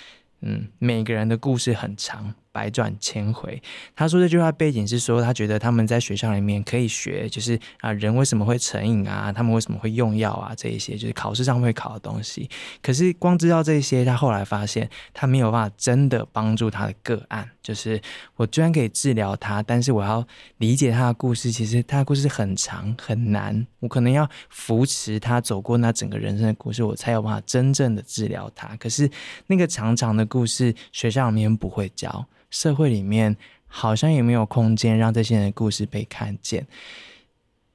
[0.42, 2.36] 嗯，每个人的故事很长。
[2.54, 3.60] 百转千回。
[3.96, 9.32] 他说这句话背景是说，他觉得他们在学校里面可以学，就是啊，人为什么会成瘾啊？
[9.32, 10.54] 他们为什么会用药啊？
[10.56, 12.48] 这一些就是考试上会考的东西。
[12.80, 17.50] 可是光知道这些，他后来发现他没有办法真的帮助他的个案。
[17.60, 17.98] 就是
[18.36, 20.24] 我居然可以治疗他，但是我要
[20.58, 23.66] 理解他的故事，其实他的故事很长很难。
[23.80, 28.76] 我可能要扶持他走过那整个人生的故事，我才有办法真正的治疗他。
[28.76, 29.10] 可是
[29.46, 32.26] 那个长长的故事，学校里面不会教。
[32.54, 33.36] 社会里面
[33.66, 36.64] 好像也没有空间让这些人的故事被看见，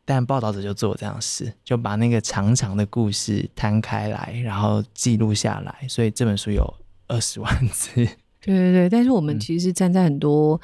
[0.06, 5.86] 但报道者就做这样事，就把那个长长的故事摊开来，然后记录下来。
[5.90, 6.66] 所以这本书有
[7.08, 7.94] 二十万字。
[8.40, 10.60] 对对对，但是我们其实站在很多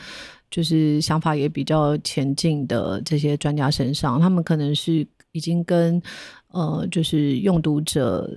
[0.49, 6.01] 就是想法也比较前进的这些专家身上，他们可能是已经跟
[6.47, 8.31] 呃，就是用读者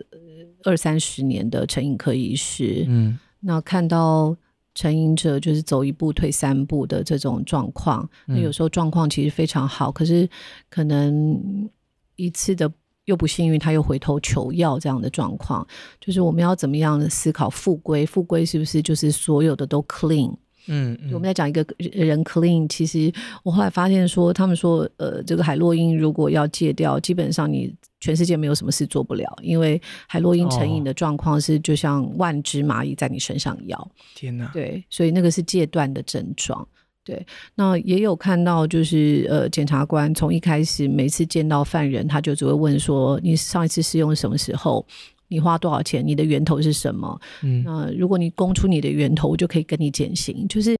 [0.65, 4.37] 二三十年的成瘾科医师，嗯，那看到。
[4.79, 10.29] 成瘾者就是走一步退三步的这种状况，那有时候状况其实非常好，可是
[10.71, 11.69] 可能
[12.15, 12.71] 一次的
[13.07, 15.67] 又不幸运，他又回头求药这样的状况，
[16.01, 18.07] 就是我们要怎么样的思考复归？
[18.07, 20.33] 复归是不是就是所有的都 clean？
[20.69, 23.13] 嗯，嗯，我们在讲一个人 clean，其实
[23.43, 36.67] 我后来发现说，他们说，呃，这个海洛因如果要戒掉，基本上你全世界没有什么事做不了，因为海洛因成瘾的状况是就像万只蚂蚁在你身上咬，天哪，对，所以那个是戒断的症状。
[37.05, 44.87] 对，那也有看到就是呃，检察官从一开始每次见到犯人，他就只会问说，你上一次使用什么时候？
[45.31, 46.07] 你花多少钱？
[46.07, 47.21] 你的源头是什么？
[47.43, 50.47] 嗯，那如果你供出你的源头，我就可以跟你减刑。
[50.49, 50.77] 就是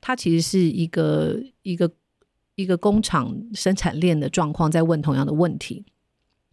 [0.00, 1.90] 它其实是一个一个
[2.54, 5.84] 一个工厂生产链的状况，在问同样的问题。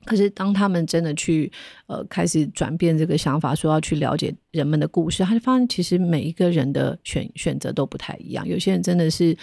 [0.06, 1.52] 可是当他们真的去
[1.88, 8.48] 呃开始转变这个想法，说要去了解人们的故事，他就发现其实每一个人的选选择都不太一样。
[8.48, 9.36] 有些人真的是。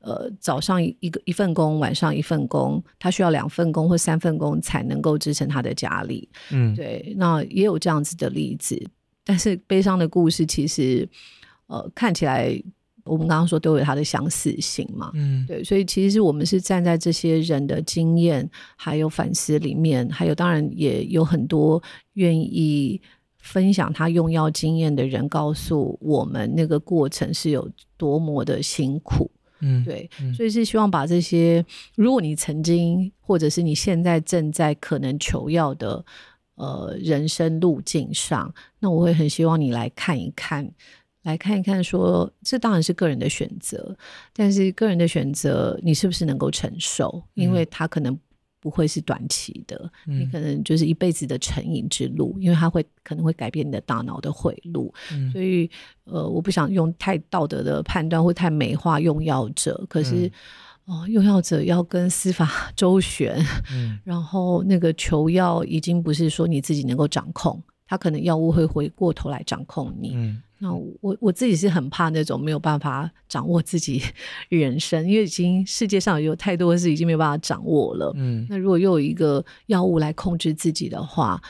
[0.00, 6.28] 呃，早上一个一份工，晚上一份工，他需要两份工或三份工才能够支撑他的家里。
[6.52, 8.80] 嗯，对，那也有这样子的例子。
[9.24, 11.06] 但是悲伤的故事其实，
[11.66, 12.62] 呃，看起来
[13.08, 15.10] 我们刚刚说都有它的相似性嘛。
[15.14, 21.82] 嗯，对，所以其实我们是站在这些人的经验还有反思里面，还有当然也有很多
[22.14, 23.00] 愿意
[23.38, 29.30] 分享他用药经验的人，告诉我们那个过程是有多么的辛苦。
[29.60, 31.64] 嗯，对，所以是希望把这些，
[31.96, 36.04] 如果你曾经或者是你现在正在可能求药的
[36.54, 40.70] 呃人生路径上，那我会很希望你来看一看，
[41.28, 43.96] 来看一看说，说这当然是个人的选择，
[44.32, 47.22] 但是个人的选择你是不是能够承受？
[47.34, 48.18] 因为它可能。
[48.60, 55.70] 不会是短期的，你可能就是一辈子的成瘾之路，嗯、因为它会可能会改变你的大脑的回路，嗯、所以
[56.02, 60.28] 呃，我不想用太道德的判断或太美化用药者，可是
[60.86, 63.38] 哦、用药者要跟司法 周旋，
[63.72, 70.14] 嗯、 然后那个求药已经不是说你自己能够掌控，他可能药物会回过头来掌控你。
[70.16, 74.02] 嗯那我我自己是很怕那种没有办法掌握自己
[74.50, 78.12] 人生，因为已经世界上有太多的事已经没有办法掌握了。
[78.16, 81.40] 嗯，那如果又有一个药物来控制自己的话，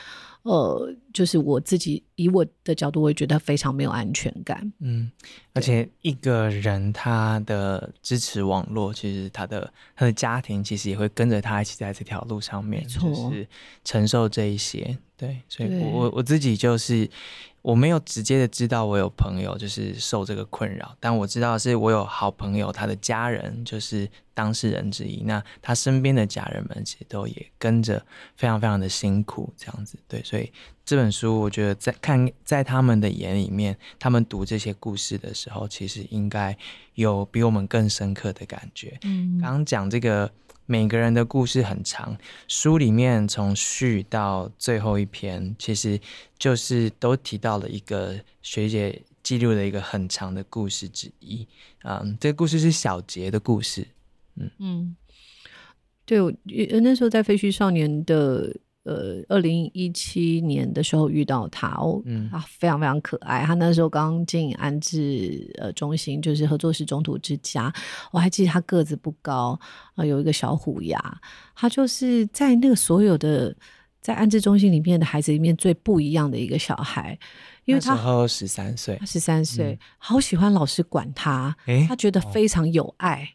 [0.43, 4.71] 呃，就是我自己以我的角度，我会觉得非常没有安全感。
[4.79, 5.11] 嗯，
[5.53, 13.47] 而且一个人他的支持网络，其实他的他的家庭其实也会跟着他一起在这条路上面，就是
[13.83, 14.95] 承受这一些。
[15.17, 17.09] 对，所以我我我自己就是。
[17.69, 25.21] 我没有直接的知道我有朋友就是受这个困扰，但我知道是我有好朋友，他的家人就是当事人之一。
[25.23, 28.03] 那他身边的家人们其实都也跟着
[28.35, 29.99] 非常非常的辛苦，这样子。
[30.07, 30.51] 对，所以
[30.83, 36.57] 这本书我觉得在看在他们的眼里面，他们读这些故事的时候，其实应该
[36.95, 38.97] 有比我们更深刻的感觉。
[39.03, 40.31] 嗯，刚刚讲这个。
[40.71, 42.15] 每个人的故事很长，
[42.47, 45.99] 书里面从序到最后一篇，其实
[46.37, 51.47] 就是都提到了一个学姐记录的一个很长的故事之一。
[51.83, 53.87] 嗯，这个故事是小杰的故事。
[54.35, 54.95] 嗯嗯，
[56.05, 56.31] 对，我
[56.83, 63.43] 那时候在废墟少年的呃，二零一七年的时候遇到他，哦，嗯，他非常非常可爱。
[63.45, 67.71] 他那时候刚进安置呃中心，就是合作式中途之家。
[68.11, 69.59] 我还记得他个子不高
[69.95, 71.21] 啊，有一个小虎牙。
[71.53, 73.55] 他就是在那个所有的
[74.01, 77.19] 在安置中心里面的孩子里面最不一样的一个小孩，
[77.65, 83.29] 因为他那时候十三岁，他十三岁，好喜欢老师管他，欸、他觉得非常有爱。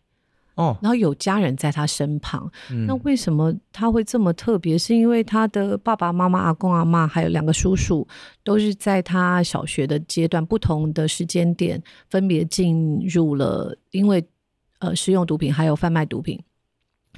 [0.54, 4.78] 哦，然后有家人在他身旁，嗯、那为什么他会这么特别？
[4.78, 8.06] 是因为他的爸爸妈妈、阿公阿妈，还有两个叔叔，
[8.44, 14.24] 都是在他小学的阶段不同的时间点，分别进入了，因为
[14.78, 16.40] 呃，食用毒品还有贩卖毒品，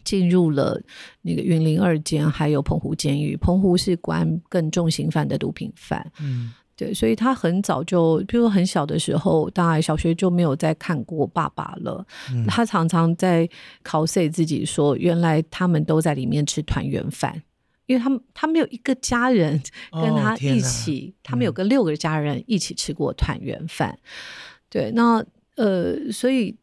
[0.02, 0.80] 进入了
[1.20, 3.36] 那个云林二监，还有澎湖监狱。
[3.36, 6.10] 澎湖是关更重刑犯的毒品犯。
[6.20, 6.52] 嗯。
[6.76, 12.06] 对，所以他很早就，比如说很小的时候，大概小学就没有再看过爸爸了。
[12.30, 13.48] 嗯、他常常在
[13.82, 17.42] cos 自己说，原来他们都在里面吃团圆饭，
[17.86, 19.58] 因为他们他没有一个家人
[19.90, 23.98] 跟他一起，哦、他们有跟六个家人一起吃过团圆饭。
[24.02, 24.08] 嗯、
[24.68, 25.24] 对，那
[25.54, 26.54] 呃，所以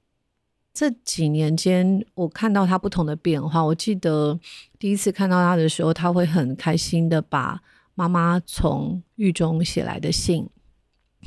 [0.75, 3.65] 这几年间，我看到他不同的变化。
[3.65, 4.39] 我记得
[4.77, 7.59] 第一次看到他的时候，他会很开心的把。
[7.95, 10.49] 妈妈从狱中写来的信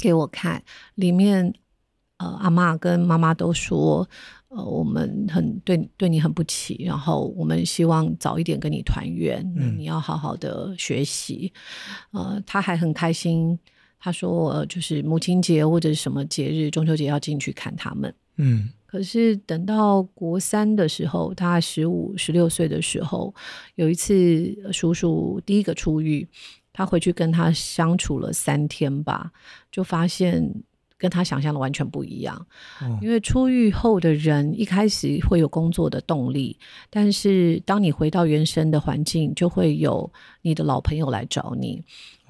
[0.01, 0.63] 给我看，
[0.95, 1.55] 里面
[2.19, 4.09] 呃，阿妈跟妈妈都说，
[4.49, 11.53] 呃，我们很对对你很不起，然后我们希望早一点跟你团圆，嗯、你要好好的学习。
[12.13, 13.59] 呃，他还很开心，
[13.99, 18.15] 他说，呃，就是母亲节或者什么节日，中秋节要进去看他们。
[18.37, 18.71] 嗯。
[18.87, 23.35] 可是等到国三的时候，他十五、十六岁的时候，
[23.75, 26.27] 有一次叔叔第一个出狱，
[26.73, 29.33] 他回去跟他相处了三天吧，
[29.71, 30.55] 就发现
[30.97, 32.47] 跟他想象的完全不一样。
[32.81, 36.57] 哦、因为出狱后的人一开始会有工作的动力，
[36.89, 40.11] 但是当你回到原生的环境，就会有
[40.43, 41.83] 你的老朋友来找你，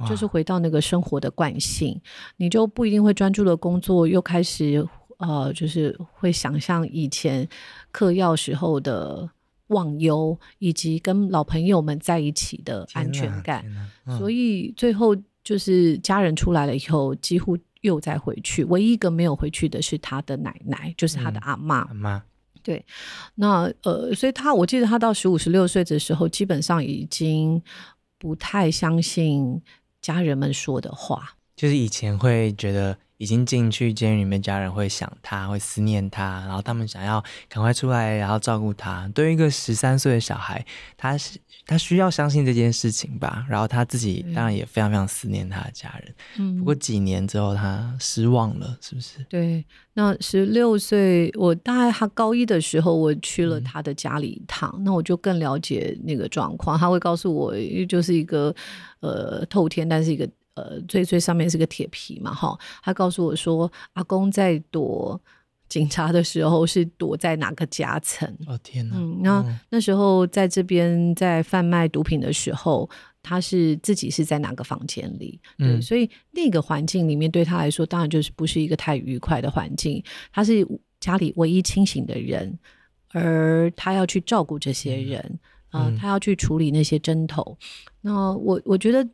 [0.09, 2.01] 就是回到那个生活的惯性，
[2.39, 4.89] 你就不一定会专注的工作，又开始。
[5.19, 7.49] 呃，就是会想象以前
[7.91, 9.29] 嗑药时候的
[9.69, 13.65] 忘忧，以及跟老朋友们在一起的安全感，
[14.07, 18.65] 嗯、所以最后就是家人出来了以后，几乎又再回去。
[18.65, 21.75] 唯一一个没有回去的是他的奶奶，就是他的阿嬷。
[21.75, 22.23] 阿嬷、嗯，
[22.63, 22.85] 对，
[23.37, 27.63] 那呃，所以他我记得他到十五、十六岁的时候，基本上已经
[28.19, 29.63] 不太相信
[30.01, 32.97] 家人们说的话，就是以前会觉得。
[33.19, 39.11] 已经进去监狱里面，家人会想他，会思念他，然后他们想要赶快出来，然后照顾他。
[39.15, 40.63] 对于一个十三岁的小孩，
[40.99, 43.47] 他是他需要相信这件事情吧。
[43.49, 46.15] 然后他自己当然也非常非常思念他的家人。
[46.37, 49.25] 嗯，不过几年之后他失望了，是不是？
[49.31, 56.79] 对，那十六岁，我大概他高一的时候，我去了他的家里一趟，嗯、那我就更了解那个状况。
[56.79, 57.55] 他会告诉我，
[57.89, 58.55] 就是一个
[59.01, 60.29] 呃透天，但是一个。
[60.57, 62.59] 呃，最最上面是个铁皮嘛，哈。
[62.83, 65.21] 他告诉我说，阿公在躲
[65.69, 68.27] 警察的时候是躲在哪个夹层？
[68.47, 68.97] 哦天哪！
[68.97, 72.89] 嗯，那、哦、那时候在这边在贩卖毒品的时候，
[73.23, 75.39] 他是自己是在哪个房间里？
[75.59, 80.03] 对，嗯、所以那个环境里面对他来说，当然就是不是一个太愉快的环境。
[80.33, 80.67] 他是
[81.01, 82.59] 家里唯一清醒的人，
[83.13, 85.21] 而他要去照顾这些人，
[85.69, 87.59] 啊、嗯呃，他要去处理那些针头。
[88.01, 89.07] 那我我觉得。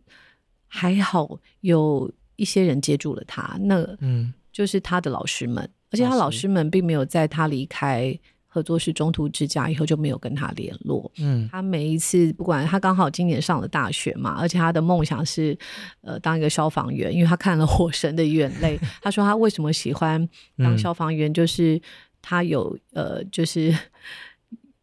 [0.74, 11.12] 还好有一些人接住了他，那嗯，就是他的老师们，嗯、而且他老师们并没有在他离开合作式中途之家以后就没有跟他联络。
[11.18, 15.56] 嗯，他每一次不管他刚好今年上了大学嘛，而且他的梦想是
[16.00, 21.78] 呃当一个消防员，因为他看了《火神的眼泪》， 他说他为什么喜欢当消防员，就是
[22.22, 23.76] 他有呃就是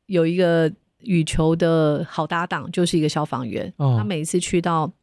[0.06, 3.74] 有一个羽球的好搭档，就是一个消防员。
[3.78, 4.94] 哦、他每一次去到。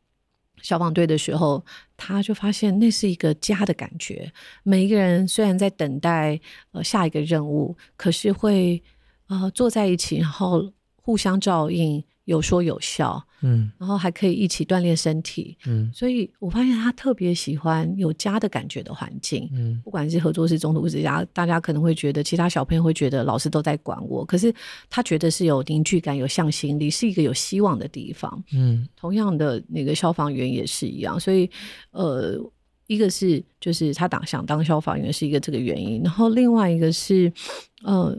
[0.67, 1.65] 消防队的时候，
[1.97, 4.33] 他就发现那是一个家的感觉。
[4.65, 6.41] 每一个人虽然在等待
[6.73, 8.83] 呃下一个任务，可是会
[9.29, 12.05] 呃坐在一起，然后互相照应。
[12.25, 24.53] 有说有笑，嗯，然后还可以一起锻炼身体，嗯，所以我发现他特别喜欢有家的感觉的环境，嗯，不管是合作式中途之家，大家可能会觉得其他小朋友会觉得老师都在管我，可是
[24.89, 31.49] 他觉得是有凝聚感、有向心力，是一个有希望的地方，嗯，同样的那个消防员也是一样，所以
[31.91, 32.39] 呃，
[32.87, 37.33] 一个是就是他当想当消防员是一个这个原因，然后另外一个是
[37.83, 38.17] 呃。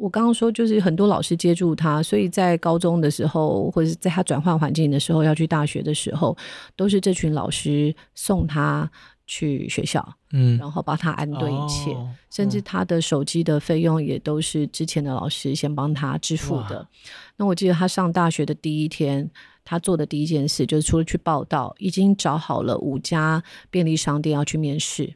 [0.00, 6.34] 我刚刚说，就是很多老师接住他，所以在高中的时候，或者是在他转换环境的时候，要去大学的时候，
[6.74, 8.90] 都是这群老师送他
[9.26, 16.88] 去学校，嗯，然后帮他安顿一切，哦、甚至他的手机的费用也都是之前的老师先帮他支付的。
[17.36, 19.30] 那我记得他上大学的第一天，
[19.64, 25.14] 他做的第一件事就是除了去报道，已经找好了五家便利商店要去面试。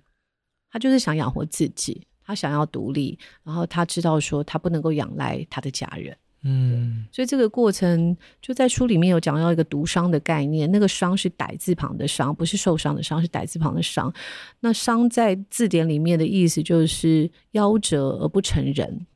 [0.71, 6.17] 他就是想养活自己，他想要独立，然后他知道说他不能够仰赖他的家人。
[6.47, 14.13] 嗯，所以这个过程就在书里面有讲到一个毒伤的概念，那个伤是歹字旁的伤，不是受伤的伤，是歹字旁的伤。
[14.61, 19.07] 那伤在字典里面的意思就是夭折而不成人，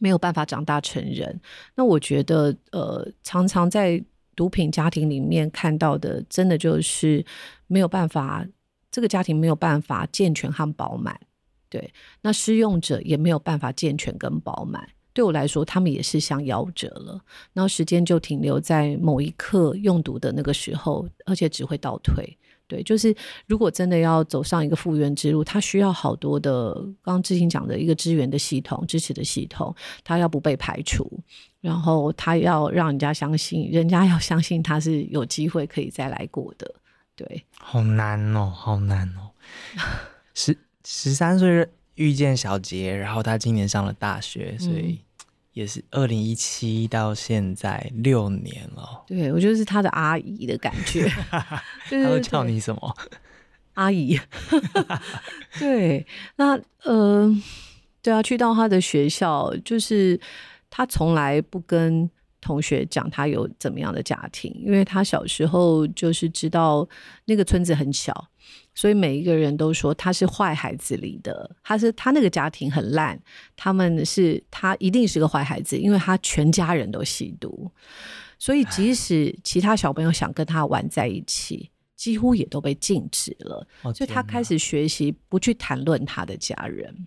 [0.00, 1.40] 没有办法长大成人。
[1.76, 4.02] 那我觉得，呃，常常在
[4.34, 7.24] 毒品家庭里面看到的，真的就是
[7.68, 8.44] 没有办法，
[8.90, 11.20] 这个家庭没有办法健全和饱满。
[11.74, 14.88] 对，那施用者也没有办法健全跟饱满。
[15.12, 17.20] 对我来说，他们也是像夭折了，
[17.52, 22.38] 然后时间就停留在某一刻用毒的那个时候，而且只会倒退。
[22.68, 23.12] 对，就是
[23.48, 26.72] 如果真的要走上一个复原之路，他需要好多的，
[27.02, 31.10] 刚刚志兴讲的一个支援的系统、支持的系统，他要不被排除，
[31.60, 36.72] 然后他要让人家相信，人家要相信他是有机会可以再来过的。
[37.16, 39.34] 对，好难哦，好难哦，
[40.34, 41.68] 是十三岁。
[41.96, 44.98] 遇见小杰，然后他今年上了大学，所以
[45.52, 49.04] 也是二零一七到现在六年了。
[49.06, 51.08] 对，我觉得是他的阿姨的感觉。
[51.30, 51.62] 他
[52.10, 52.96] 会叫你什么？
[53.74, 54.18] 阿姨。
[55.60, 56.04] 对，
[56.34, 57.32] 那呃，
[58.02, 60.20] 对啊，去到他的学校，就是
[60.68, 62.10] 他从来不跟
[62.40, 66.88] 同学讲他有怎么样的家庭，因为他小时候就是知道
[67.26, 68.28] 那个村子很小。
[68.74, 73.18] 所以每一个人都说他是坏孩子里的，他是他那个家庭很烂，
[73.54, 77.70] 他们是他一定是个坏孩子，因为他全家人都吸毒，
[78.38, 83.64] 所以即使其他小朋友想跟他玩在一起，几乎也都被禁止了。
[83.94, 87.06] 所以他开始学习不去谈论他的家人，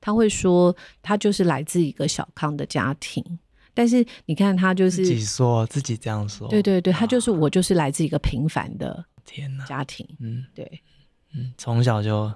[0.00, 3.22] 他会说他就是来自一个小康的家庭，
[3.74, 10.82] 但是你看他就是自己说自己这样说，对对对，他就是我就是来自一个平凡的天哪家庭，嗯，对。
[11.34, 12.32] 嗯，从小就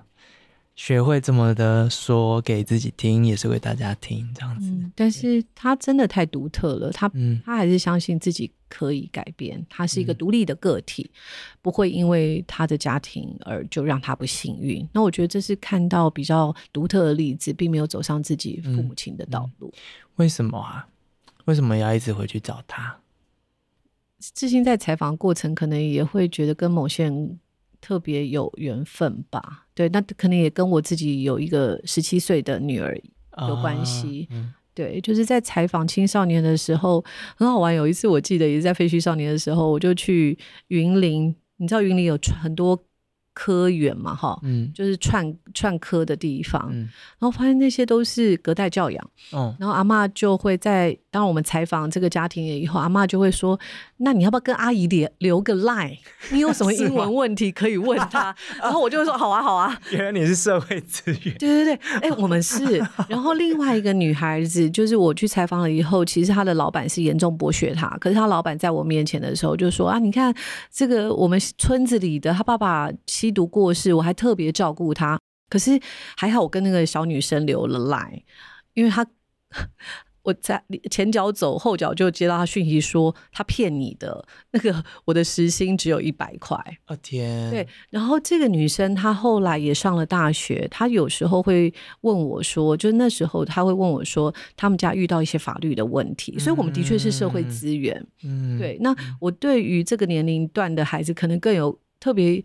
[0.75, 4.71] 学会这么的说给自己听，也是为大家听这样子。
[4.71, 11.19] 嗯，但是他真的太独特了，他、嗯、他还是相信自己可以改变，他是一个独立的个体，嗯、
[11.63, 14.89] 不会因为他的家庭而就让他不幸运。
[14.93, 19.73] 那我觉得这是看到比较独特的例子，并没有走上自己父母亲的道路。
[20.17, 20.87] 为什么啊？
[21.47, 22.99] 为什么要一直回去找他？
[24.21, 27.41] 志兴在采访过程，可能也会觉得跟某些人。
[27.81, 32.97] 特别有缘分吧，对，那可能也跟我自己有一个十七岁的女儿
[33.49, 34.27] 有关系。
[34.31, 37.05] 啊嗯、对，就是在采访青少年的时候
[37.37, 37.75] 很好玩。
[37.75, 42.85] 有一次我记得也是在废墟少年的时候，我就去云林，你知道云林有很多。
[43.39, 53.57] 科园嘛，哈，嗯，就是串串科的地方，嗯，然后发现那些都是隔代教养，哦，然后阿妈就会在，当我们采访这个家庭以后，阿妈就会说，
[53.99, 55.97] 那你要不要跟阿姨留留个 line？
[56.33, 58.35] 你有什么英文问题可以问他？
[58.61, 59.79] 然后我就会说，好啊，好啊。
[59.93, 62.85] 原来你是社会资源，对对对，哎、欸，我们是。
[63.09, 70.35] 然后另外一个女孩子，就是我去采访了以后，其实她的老板是严重剥削她，可是她老板在我面前的时候就说啊，你看
[70.73, 72.91] 这个我们村子里的，她爸爸
[73.29, 75.19] 吸毒过世，我还特别照顾他。
[75.51, 75.79] 可是
[76.17, 78.23] 还好，我跟那个小女生留了 line，
[78.73, 79.07] 因为她
[80.25, 86.59] 我在前脚走，后脚就接到她讯息说她骗你的那个我的时薪只有一百块。
[86.87, 87.51] 哦天！
[87.51, 98.07] 对，然后这个女生她后来也上了大学，她有时候会问我说，就那时候她会问我说，他们家遇到一些法律的问题，所以我们的确是社会资源。
[98.23, 98.77] 嗯，对。
[98.81, 101.79] 那我对于这个年龄段的孩子，可能更有。
[102.01, 102.41] 特别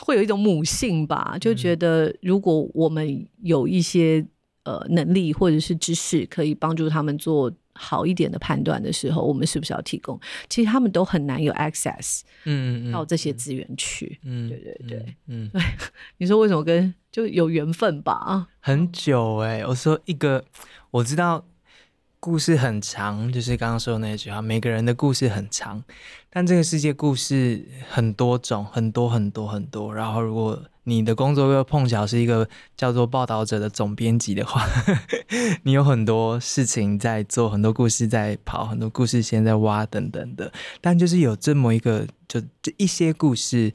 [0.00, 4.26] 会有一种母性吧，就觉得如果我们有一些
[4.64, 10.18] 呃能力或者是知识，可以帮助他们做好一点的判断的时候，我们是不是要提供？
[10.48, 14.18] 其实他们都很难有 access，嗯，到这些资源去。
[14.24, 15.62] 嗯，对对对，嗯，对。
[16.18, 18.12] 你说为什么跟就有缘分吧？
[18.12, 20.44] 啊，很久哎，我说一个，
[20.90, 21.46] 我知道。
[22.26, 24.42] 故事很长，就是刚刚说的那句话。
[24.42, 25.84] 每个人的故事很长，
[26.28, 29.94] 但这个世界故事很多种，很多很多很多。
[29.94, 34.66] 然后，如果你的工作又碰巧是一个叫做报道者的总编辑的话，
[35.62, 40.52] 你有很多事情在做，很多故事在跑，很多故事线在挖，等等的。
[40.80, 43.72] 但就是有这么一个，就就一些故事，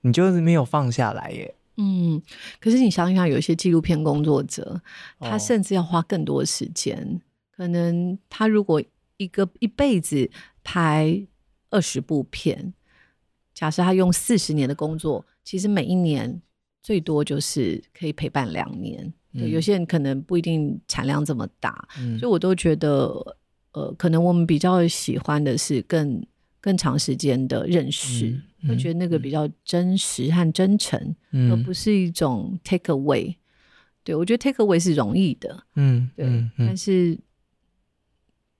[0.00, 1.54] 你就是没有放下来耶。
[1.76, 2.22] 嗯，
[2.58, 4.80] 可是你想想，有一些纪录片工作者，
[5.20, 7.20] 他甚至要花更多时间。
[7.62, 8.82] 可能他如果
[9.18, 10.28] 一个一辈子
[10.64, 11.24] 拍
[11.70, 12.74] 二十部片，
[13.54, 16.42] 假设他用四十年的工作，其实每一年
[16.82, 19.14] 最多就是可以陪伴两年。
[19.32, 23.36] 对，有些人可能不一定产量这么大，嗯、所以我都觉得，
[23.70, 26.20] 呃，可能我们比较喜欢的是更
[26.60, 33.36] 更长时间的认识，嗯嗯、我觉得那个比较真实和真诚，嗯、而不是一种 take away。
[34.02, 36.26] 对，我觉得 take away 是容易的，嗯，对，
[36.58, 37.16] 但是，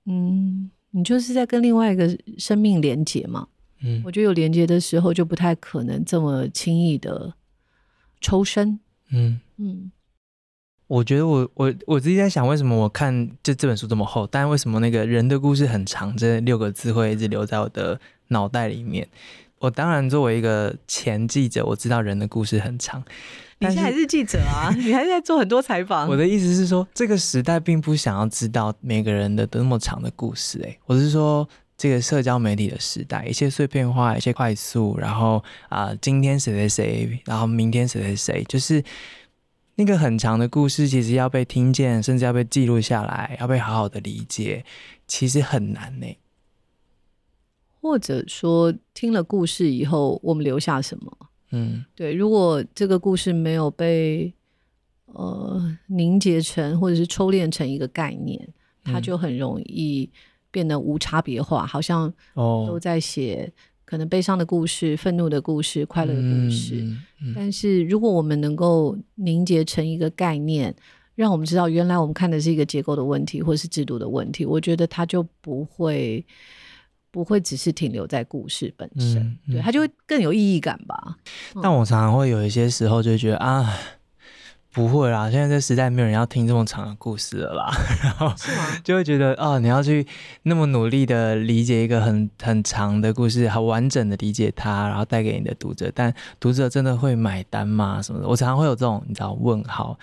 [0.07, 3.49] 嗯，你就是在跟另外一个生命连接嘛，
[3.83, 7.35] 嗯，我觉得有连接的时候就不太可能这么轻易的
[8.21, 8.79] 抽身，
[9.11, 9.69] 嗯嗯。
[9.69, 9.93] 嗯
[10.89, 16.15] 我觉得我我我自己在想，为什么我看这这本书这么厚，但为什么那个人的故事很长？
[16.15, 17.99] 这六个字会一直留在我的
[18.29, 19.09] 脑袋里面。
[19.63, 23.03] 我当然作为一个前记者，我知道人的故事很长。
[23.59, 24.75] 你现在还是记者啊？
[24.77, 26.09] 你还是在做很多采访？
[26.09, 30.61] 我的意思是说，这个时代并不想要知道每个人的那么长的故事。
[30.67, 35.37] 哎，我是说，这个社交媒体的时代，一切碎片化，一切快速，然后
[35.69, 38.83] 啊、呃，今天谁谁谁，然后明天谁谁谁，就是。
[39.75, 44.63] 那个很长的故事，其实要被听见，甚至要被记录下来，要被好好的理解，
[45.09, 46.07] 其实很难呢。
[47.83, 51.19] 或者说，听了故事以后，我们留下什么？
[51.51, 52.15] 嗯，对。
[52.15, 54.33] 如果这个故事没有被
[55.07, 58.49] 呃凝结成，或者是抽炼成一个概念，
[58.85, 60.09] 它就很容易
[60.53, 63.53] 变得无差别化，好像都在写。
[63.85, 70.75] 可能悲伤的故事、愤怒的故事、快乐的故事，嗯嗯、但是如果我们能够凝结成一个概念，
[71.15, 76.25] 让我们知道原来我们看的是一个结构的问题，或是制度的问题，我觉得它就不会
[77.13, 81.17] 不会只是停留在故事本身，嗯嗯、对，它就会更有意义感吧。
[81.63, 83.73] 但我常常会有一些时候就觉得啊。
[84.75, 87.71] 不会啦，现在这时代没有人要听这么长的故事了啦。
[88.03, 88.33] 然后
[88.83, 90.07] 就会觉得啊，你要去
[90.45, 98.01] 那么努力的理解一个很很长的故事，很完整的理解它，然后带给你的读者，但读者真的会买单吗？
[98.01, 99.99] 什么的，我常常会有这种你知道问号。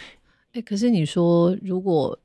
[0.54, 2.16] 哎，可是你说如果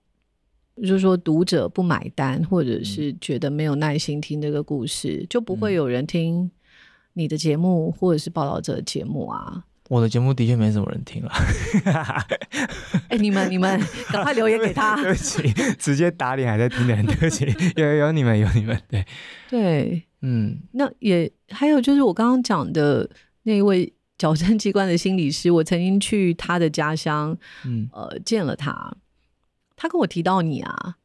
[0.82, 6.50] 就是说读者不买单，或者是觉得没有耐心听这个故事，嗯、就不会有人听
[7.12, 9.64] 你的节目或者是报道者的节目啊。
[9.90, 11.30] 我的节目的确没什么人听了。
[13.08, 13.78] 哎，你们你们
[14.10, 14.96] 赶快留言给他。
[15.02, 15.42] 对不起，
[15.78, 17.46] 直接打脸还在听的人，对不起，
[17.76, 19.04] 有有你们有你们，对
[19.50, 23.08] 对，嗯，那也还有就是我刚刚讲的
[23.42, 28.90] 那一位矫正机关的心理师，我曾经去他的家乡，嗯呃见了他，
[29.76, 30.96] 他跟我提到你啊，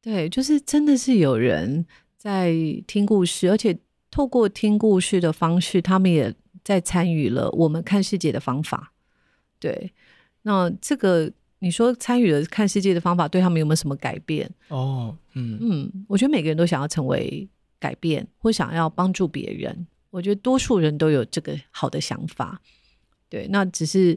[0.00, 1.86] 对，就是真的是有人
[2.16, 2.52] 在
[2.86, 3.78] 听故事，而且
[4.10, 6.34] 透过听故事的方式，他们也。
[6.64, 8.92] 在参与了我们看世界的方法，
[9.58, 9.92] 对，
[10.42, 11.28] 那这个
[11.58, 14.48] 你说参与了看世界的方法，对他们有没有什么改变？
[14.68, 17.48] 哦，嗯嗯，我觉得每个人都想要成为
[17.80, 19.84] 改变，或想要帮助别人。
[20.10, 22.62] 我觉得多数人都有这个好的想法，
[23.28, 24.16] 对，那只是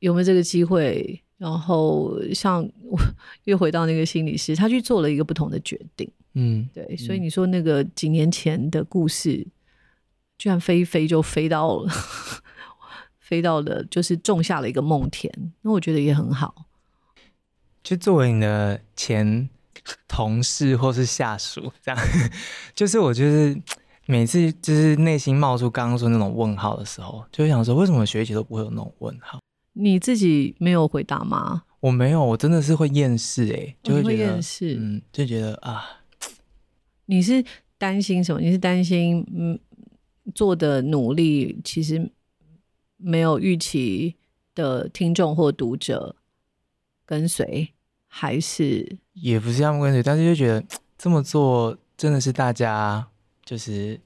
[0.00, 1.22] 有没有这个机会？
[1.42, 2.96] 然后像我
[3.44, 9.46] 又回到那个心理师，他去做了一个不同的决定，嗯，对，所以你说那个几年前的故事。
[10.38, 11.92] 居然飞一飞就飞到了，
[13.20, 15.32] 飞到了，就是种下了一个梦田。
[15.60, 16.66] 那我觉得也很好。
[17.84, 19.48] 就作为你的前
[20.08, 22.00] 同事或是下属，这样，
[22.74, 23.56] 就是我就是
[24.06, 29.38] 每次就是内心冒出刚刚说那种问号的时候，就会想说，为什么学姐都不会有那种问号？
[29.72, 31.64] 你自己没有回答吗？
[31.80, 36.02] 我没有，我真的是会厌世哎，就会觉得厌世，嗯，就觉得啊，
[37.06, 37.44] 你是
[37.76, 38.40] 担心什么？
[38.40, 39.58] 你是担心嗯？
[40.36, 42.12] 做的努力其实
[42.96, 44.14] 没有预期
[44.54, 46.14] 的听众或读者
[47.04, 47.72] 跟随，
[48.06, 50.64] 还是也不是他们跟随，但是就觉得
[50.96, 53.04] 这么做真的是大家
[53.44, 54.00] 就是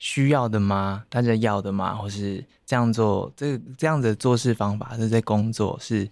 [0.00, 1.04] 需要的吗？
[1.08, 1.94] 大家要的吗？
[1.94, 6.08] 或是这样做这这样的做事方法是在工作是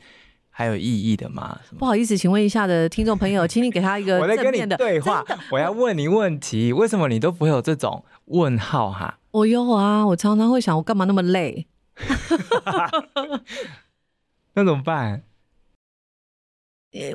[0.50, 1.58] 还有意义的吗？
[1.78, 9.18] 不好意思，请问一下的听众朋友， 请你给他一个正面的，我在跟你对话，的我要问你问题，为什么你都不会有这种问号哈？
[9.30, 11.66] 我有啊，我常常会想，我干嘛那么累？
[14.54, 15.22] 那怎么办？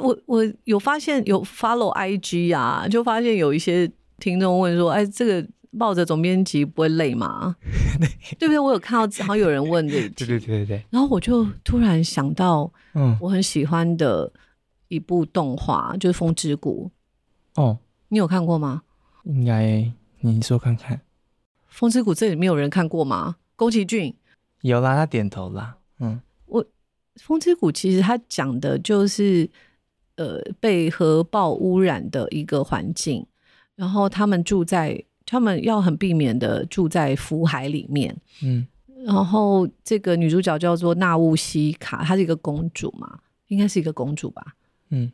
[0.01, 5.45] 我我有发现有 follow IG 啊，就发现有一些听众问说：“哎，这个
[5.77, 7.55] 抱着总编辑不会累吗？
[8.39, 8.59] ”对不对？
[8.59, 10.25] 我有看到，好像有人问这一题。
[10.25, 10.85] 对对对对。
[10.89, 14.31] 然后我就突然想到，嗯，我很喜欢的
[14.87, 16.91] 一部动画就是《风之谷》。
[17.61, 17.77] 哦，
[18.09, 18.83] 你有看过吗？
[19.25, 20.99] 应该，你说看看。
[21.67, 23.37] 风之谷这里面有人看过吗？
[23.55, 24.15] 宫崎骏
[24.61, 25.77] 有啦，他点头啦。
[25.99, 26.65] 嗯，我
[27.15, 29.49] 风之谷其实他讲的就是
[30.15, 33.25] 呃被核爆污染的一个环境，
[33.75, 35.03] 然后他们住在
[35.33, 38.15] 他们要很避免的住在福海里面。
[38.43, 38.67] 嗯，
[39.03, 43.17] 然后这个女主角叫做纳乌西卡，她是一个公主嘛，
[43.47, 44.53] 应该是一个公主吧？
[44.91, 45.11] 嗯，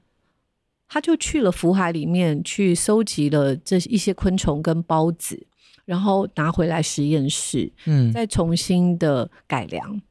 [0.90, 5.48] 她就去了福海里面去收集了这一些昆虫跟孢子，
[5.86, 10.02] 然后拿回来实验室，嗯，再重新的改良。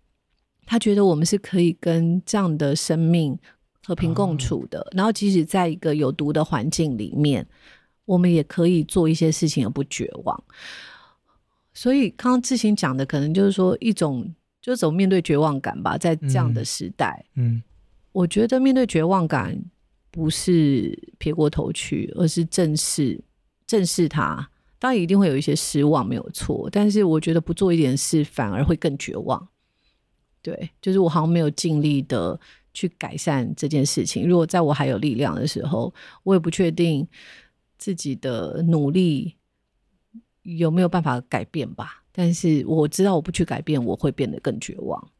[0.64, 3.38] 她觉得我们是可以跟这样的生命
[3.86, 7.46] 和平共处的，哦、然后即使在一个有毒的环境里面，
[8.08, 10.44] 我们也可以做一些事情而不绝望。
[11.74, 17.62] 所以，刚刚志行讲的，可能就是说一种，就是怎么面对绝望感吧，在这样的时代，嗯，嗯，
[18.12, 19.62] 我觉得面对绝望感，
[20.10, 23.20] 不是撇过头去，而是正视
[23.66, 24.48] 正视它。
[24.78, 26.68] 当然，一定会有一些失望，没有错。
[26.72, 29.48] 但是，我觉得不做一点事，反而会更绝望。
[30.40, 32.38] 对，就是我好像没有尽力的
[32.72, 34.26] 去改善这件事情。
[34.26, 35.92] 如果在我还有力量的时候，
[36.22, 37.06] 我也不确定
[37.78, 39.36] 自己的努力。
[40.42, 42.02] 有没有办法改变吧？
[42.10, 45.10] 但是我知道，我不去改变，我会变得更绝望。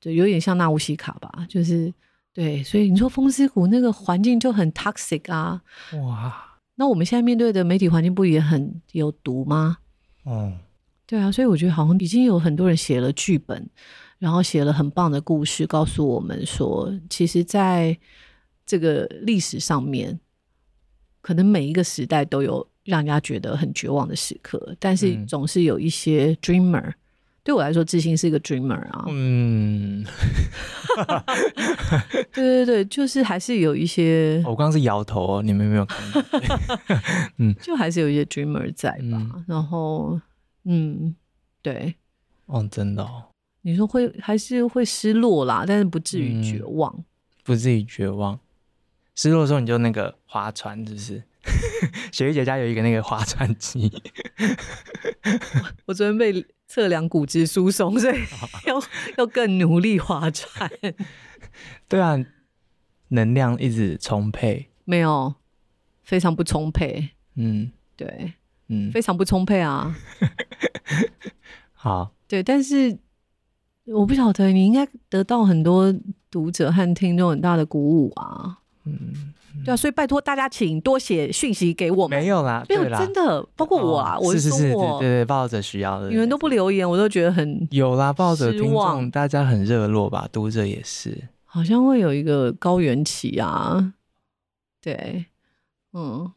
[0.00, 1.92] 就有点像纳乌西卡吧，就是
[2.32, 2.62] 对。
[2.62, 5.60] 所以你说风之谷那个环境就很 toxic 啊！
[5.94, 9.78] 哇，那我们现在面对的媒体环境不也很有毒吗？
[10.24, 10.56] 嗯，
[11.04, 11.32] 对啊。
[11.32, 13.68] 所以我觉得好像已经有很多人写了剧本，
[14.18, 17.98] 然后写了很棒的故事，告诉我们说，其实在
[18.64, 20.20] 这个历史上面，
[21.22, 22.66] 可能每一个时代都有。
[22.84, 26.94] 让人家觉得很绝望的时刻，但是总是有一些 dreamer、嗯。
[27.44, 29.04] 对我来说，自信是一个 dreamer 啊。
[29.08, 30.04] 嗯，
[32.34, 34.42] 对对对，就是还是有一些。
[34.44, 36.20] 我刚刚是摇头哦，你们没有看到。
[37.38, 38.98] 嗯，就还是有一些 dreamer 在吧。
[39.12, 40.20] 嗯、然后，
[40.64, 41.14] 嗯，
[41.62, 41.94] 对。
[42.46, 43.26] 哦，真的哦。
[43.60, 46.92] 你说会还是会失落啦，但是不至于绝望。
[46.98, 47.04] 嗯、
[47.44, 48.36] 不至于绝望。
[49.14, 51.22] 失落的时候，你就那个划船，是不是？
[52.12, 53.92] 雪莉姐家有一个那个划船机，
[55.86, 58.16] 我昨天被测量骨质疏松，所以
[58.66, 58.80] 要
[59.18, 60.70] 要更努力划船。
[61.88, 62.16] 对啊，
[63.08, 64.70] 能量一直充沛？
[64.84, 65.34] 没有，
[66.04, 67.10] 非常不充沛。
[67.34, 68.34] 嗯，对，
[68.68, 69.96] 嗯，非常不充沛啊。
[71.72, 72.96] 好，对，但是
[73.86, 75.92] 我不晓得，你应该得到很多
[76.30, 78.60] 读者和听众很大的鼓舞啊。
[78.84, 79.34] 嗯。
[79.66, 82.18] 对啊，所以拜托大家，请多写讯息给我们。
[82.18, 86.08] 没有啦，没有真的，包括我啊，我是是是，对对，报道者需要的。
[86.08, 88.10] 你们都不留言，我都觉得很有啦。
[88.10, 90.26] 报道者听众大家很热络吧？
[90.32, 93.92] 读者也是，好像会有一个高原期啊。
[94.80, 95.26] 对，
[95.92, 96.32] 嗯，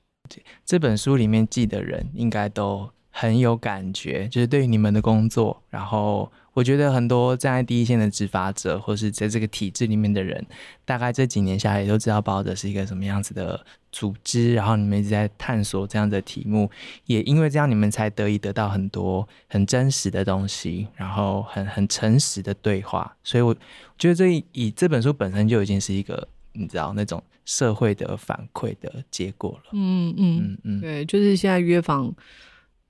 [0.66, 6.30] 这本书里面记的人应该都很有感觉，就是对于你们的工作，然后。
[6.56, 10.44] 我觉得很多站在第一线的执法者，或是在这个体制里面的人，
[10.86, 14.54] 大概这几年下来也都知道包者是一个什么样子的组织。
[14.54, 16.72] 然后你们一直在探索这样的题目，
[17.08, 23.14] 也因为这样，你们才得以得到很多很真实的东西，然后很很诚实的对话。
[23.22, 23.54] 所以我
[24.00, 29.72] 觉得这以这本书本身就已经是一个你知道那种社会的反馈的结果了。
[29.74, 32.16] 嗯嗯嗯嗯，对，就是现在约访。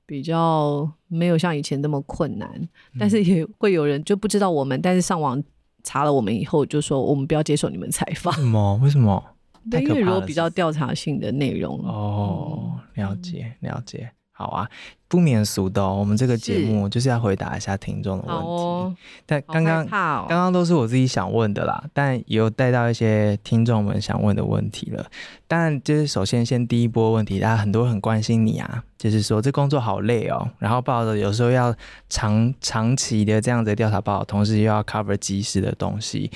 [0.06, 2.50] 比较没有像以前那么困难，
[2.94, 5.42] 嗯，但是也会有人就不知道我们，但是上网
[5.84, 8.34] 查了我们以后，就说我们不要接受你们采访。
[8.36, 8.76] 为什么？
[8.84, 9.24] 为什么？
[9.70, 11.80] 对，因为如果比较调查性的内容。
[11.86, 14.12] 哦，了解，了解。
[14.38, 14.70] 好啊，
[15.08, 15.96] 不免俗的哦。
[15.98, 18.52] 我们这个节目就是要回答一下听众的问题。
[18.52, 25.06] 哦、但刚刚刚刚都是我自己想问的啦，但也有带到一些听众们想问的问题了。
[25.48, 31.74] 但就是首先先第一波问题，大家很多很关心你啊，就是说这工作好累哦，然后报道有时候要
[32.10, 36.30] 长长期的这样子调查报道，同时又要 cover 即时的东西，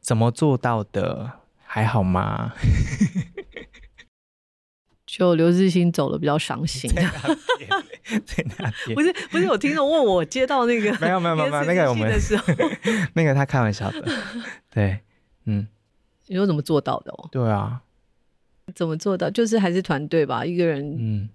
[0.00, 1.32] 怎么做到的？
[1.72, 2.52] 还好吗？
[5.18, 6.90] 就刘志兴走了比较伤心？
[8.94, 12.44] 不是不是，有听众问我接到那个没有没有没有 那个我们的时候，
[13.14, 14.04] 那个他开玩笑的，
[14.70, 15.00] 对，
[15.46, 15.66] 嗯，
[16.28, 17.28] 你说怎么做到的哦？
[17.32, 17.80] 对啊，
[18.74, 19.28] 怎么做到？
[19.30, 21.28] 就是还是团队吧，一个人，嗯，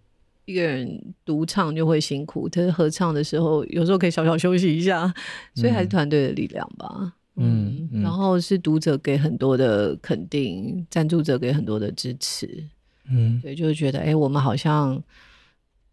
[0.45, 5.13] 一个人独唱就会辛苦，但是合唱的时候有时候可以小小休息一下，
[5.53, 12.69] 所以还是团队的力量吧，嗯，嗯，然后是读者给很多的肯定，赞助者给很多的支持。
[13.10, 15.01] 嗯，对，就是觉得，哎、欸，我们好像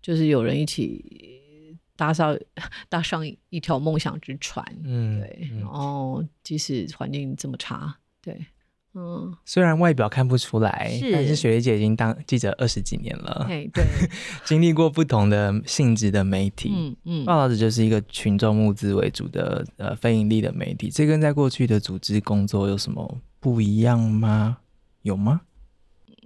[0.00, 2.36] 就是有人一起搭上
[2.88, 5.50] 搭上一条梦想之船，嗯，对。
[5.60, 8.46] 然后即使环境这么差，对，
[8.94, 13.84] 嗯，虽然外表看不出来，是，但是雪莉姐已经当记者二十几年了，对，对
[14.44, 24.58] 经历过不同的性质的媒体，嗯嗯，报道者就是一个群众募资为主的呃非盈利的媒体，这跟在过去的组织工作有什么不一样吗？
[25.02, 25.42] 有吗？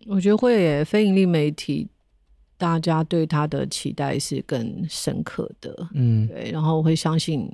[0.09, 1.89] 我觉得会耶，非盈利媒体，
[2.57, 7.51] 大家对他的期待是更深刻的，嗯，对，然后我会相信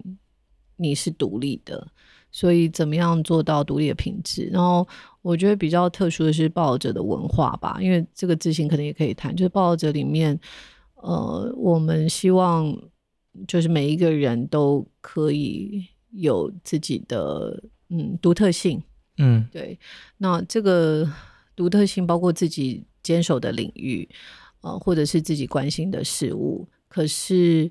[0.77, 1.87] 你是独立的。
[2.35, 4.47] 所以怎么样做到独立的品质？
[4.47, 4.89] 然后
[5.21, 10.41] 我觉得比较特殊的是报道者的文化吧，因为这个自信可能也可以谈，就是报道者里面，
[10.95, 12.75] 呃，我们希望
[13.47, 18.83] 就是每一个人都可以有自己的嗯独特性，
[19.19, 19.79] 嗯，对。
[20.17, 21.07] 那这个
[21.63, 24.09] 独特性包括自己坚守的领域，
[24.63, 27.71] 呃，或者是自己关心的事物，可是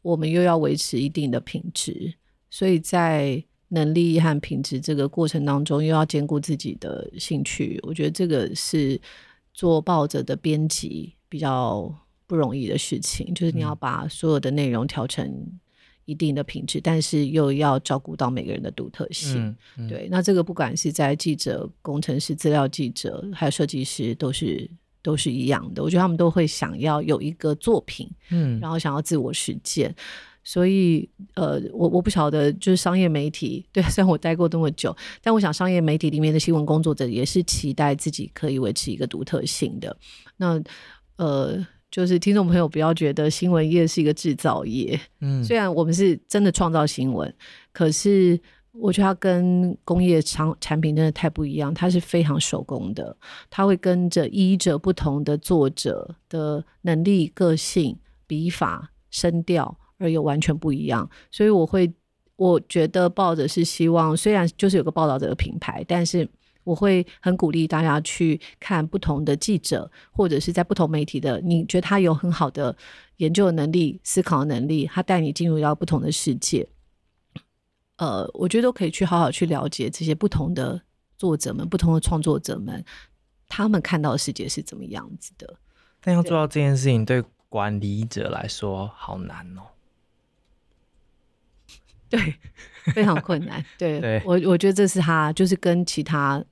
[0.00, 2.14] 我们又要维持一定的品质，
[2.50, 9.00] 所以在能力和品质这个过程当中，又要兼顾自己的兴趣，我觉得这个是
[9.52, 11.92] 做报者的编辑比较
[12.28, 13.34] 不容易的事情。
[13.34, 15.28] 就是你要把所有的内容调成
[16.04, 19.46] 一定的品质，但是又要照顾到每个人的独特性。
[19.46, 24.68] 嗯嗯、对，那这个不管是在记者、工程师、资料记者，还有设计师，都是
[25.02, 25.82] 都是一样的。
[25.82, 29.94] 我觉得他们都会想要有一个作品，嗯，然后想要自我实践。
[30.44, 34.92] 所以，呃，我我不晓得，就是商业媒体， 对，虽然我待过这么久，
[35.22, 39.96] 但我想商业媒体里面的新闻工作者也是期待自己可以维持一个独特性的。
[40.36, 40.60] 那，
[41.14, 47.32] 呃，就是听众朋友不要觉得新闻业是一个制造业，嗯，虽然我们是真的创造新闻，
[47.72, 48.36] 可是
[48.72, 53.16] 我觉得它跟工业产产品真的太不一样，它是非常手工的，
[53.48, 59.78] 它会跟着依着不同的作者的能力、个性、笔法、声调。
[59.98, 61.88] 而又完全不一样，所以我会，
[62.34, 66.28] 我觉得报者是希望，虽然就是有个报道者的品牌，但是
[66.64, 72.76] 我会很鼓励大家去看不同的记者，或者是在不同媒体的，你觉得他有很好的
[73.16, 76.68] 研究的能力、思考的能力，他带你进入到不同的世界，
[77.96, 80.82] 呃，我觉得都可以去好好去了解这些不同的
[81.18, 82.84] 作者们、不同的创作者们，
[83.48, 85.56] 他们看到的世界是怎么样子的。
[86.00, 89.62] 但要做到这件事情，对管理者来说好难哦。
[92.08, 92.34] 对，
[92.94, 93.64] 非常困难。
[93.78, 96.42] 对，对我，我觉得这是他，就是跟其他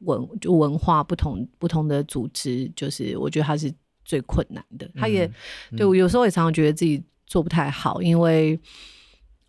[0.00, 3.72] 文就文化不同不同的组织，就是我觉得他是
[4.04, 4.88] 最困难的。
[4.94, 5.24] 他也、
[5.70, 8.58] 嗯、对我有时候也常常觉得自己做不太好，因为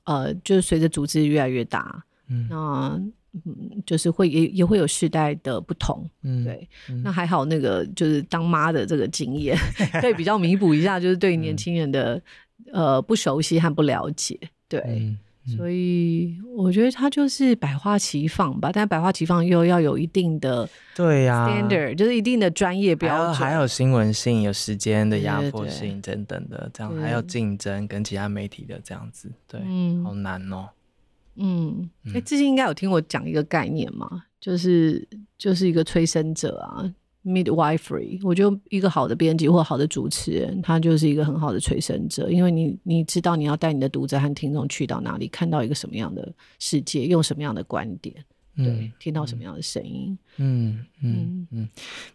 [0.05, 3.01] 呃，就是随着组织越来越大，嗯，那
[3.45, 6.67] 嗯，就是会也也会有世代的不同，嗯，对。
[6.89, 9.57] 嗯、那还好，那个就是当妈的这个经验，
[9.99, 12.15] 可以比较弥补一下，就是对年轻人的、
[12.71, 14.39] 嗯、呃不熟悉和不了解，
[14.69, 14.81] 对。
[14.87, 21.47] 嗯所以我觉得它就是百花齐放吧，但百花齐放又要有一定的对呀。
[21.47, 30.69] standard，就是一定的专业标准，还有新闻性、有时间的压迫性等等的，这样还有竞争跟其他媒体的这样子，对，嗯，好难哦。
[31.35, 36.91] 嗯，哎、欸，之前应该有听我讲一个概念嘛，就是就是一个催生者啊。
[37.25, 48.13] Midwifery，我觉得一个好的编辑或好的主持人，他就是一个很好的催生者，因为你你知道你要带你的读者和听众去到哪里，看到一个什么样的世界，用什么样的观点，
[48.55, 50.15] 对，嗯、听到什么样的声音。
[50.37, 51.67] 嗯嗯嗯。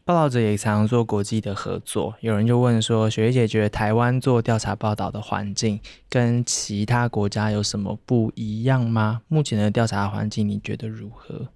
[0.04, 9.22] 报道者也常常做国际的合作，有人就问说，雪莉姐觉得台湾做调查报道的环境跟其他国家有什么不一样吗？
[9.26, 11.48] 目前的调查环境你觉得如何？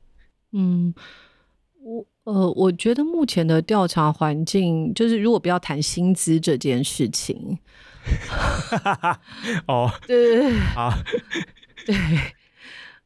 [0.50, 0.92] 嗯，
[1.80, 2.04] 我。
[2.24, 7.58] 呃，我觉得目前的调查环境，就是如果不要谈薪资这件事情，
[9.68, 10.90] 哦，对，好，
[11.84, 11.94] 对，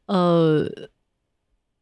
[0.07, 0.71] 呃，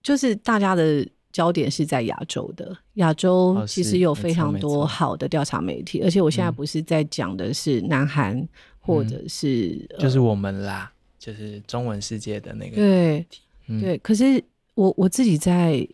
[0.02, 8.48] 就是大家的焦点是在亚洲的，亚洲其实有非常多好的调查媒体，而且我现在不是在讲的是南韩
[8.80, 13.26] 或者是、嗯，就是我们啦，就是中文世界的那个，对，
[13.68, 15.86] 嗯、对，可是我我自己在。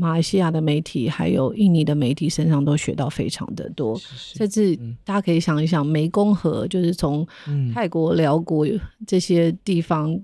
[0.00, 7.26] 马来西亚的媒体还有印尼的媒体身上都学到非常的多，甚至大家可以想一想，湄公河就是从
[7.74, 8.64] 泰国、寮国
[9.08, 10.16] 这些地方，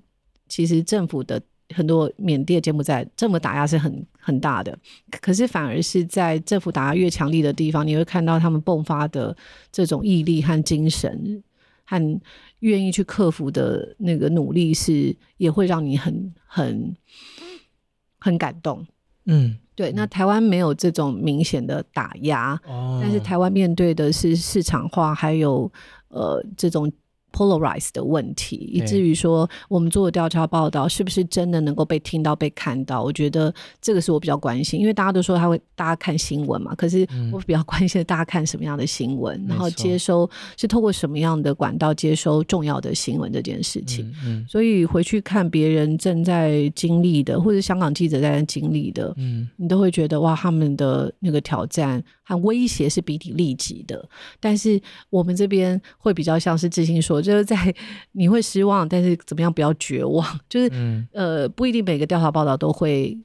[0.48, 1.42] 其实政府的
[1.74, 4.78] 很多缅甸、柬埔寨政府打压是很很大的，
[5.20, 9.36] 可是反而是在政府打压越强力的地方，你会看到他们迸发的
[9.72, 11.42] 这种毅力和精神，
[11.84, 12.20] 和
[12.60, 16.94] 愿意去克服的那个努力，是也会让你很很
[18.20, 18.86] 很感动。
[19.24, 19.56] 嗯。
[19.74, 25.70] 对，那台湾没有这种明显的打压，哦、但是台湾面对的是市场化，还有
[26.08, 26.90] 呃这种。
[27.34, 33.02] Polarize 的问题，以至于说我们做的调查报道是不是真的能够被听到、被看到？
[33.02, 44.06] 我觉得这个是我比较关心，因为大家都说他会大家看新闻嘛，可是我比较关心大家看什么样的新闻，嗯、然后接收是透过什么样的管道接收重要的新闻这件事情。
[44.08, 54.08] 嗯嗯、所以回去看别人正在经历的，或者香港记者在经历的，嗯，你都会觉得哇，他们的那个挑战和威胁是比你立即的。
[54.38, 54.80] 但是
[55.10, 57.23] 我们这边会比较像是自信说。
[57.24, 57.74] 就是在
[58.12, 63.18] 你会失望，但是怎么样不要绝望， 就是、嗯、呃不一定每个调查报道都会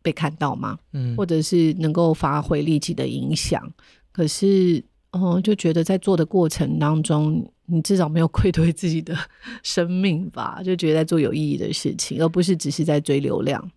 [0.00, 3.70] 被看到嘛，嗯，或者是能够发挥立即的影响，
[4.12, 4.82] 可是
[5.12, 9.14] 哦、呃、就觉得在做的过程当中，你至少没有愧对自己的
[9.62, 13.70] 生命吧，就觉得在做有意义的事情，而不是只是在追流量。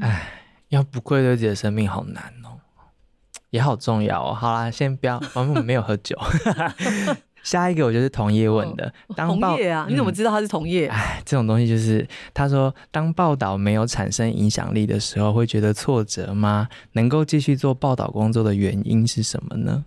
[0.00, 0.20] 哎、嗯，
[0.68, 2.60] 要不愧对自己的生命好难哦，
[3.50, 4.34] 也好重要哦。
[4.34, 6.16] 好啦，先不要，我们没有喝酒。
[7.46, 9.92] 下一个我就是同业问的，哦、当同业啊、嗯？
[9.92, 10.88] 你怎么知道他是同业？
[10.88, 16.68] 哎，这种东西就是他说，当报道没有产生影响力的时候，会觉得挫折吗？
[16.94, 19.84] 能够继续做报道工作的原因是什么呢？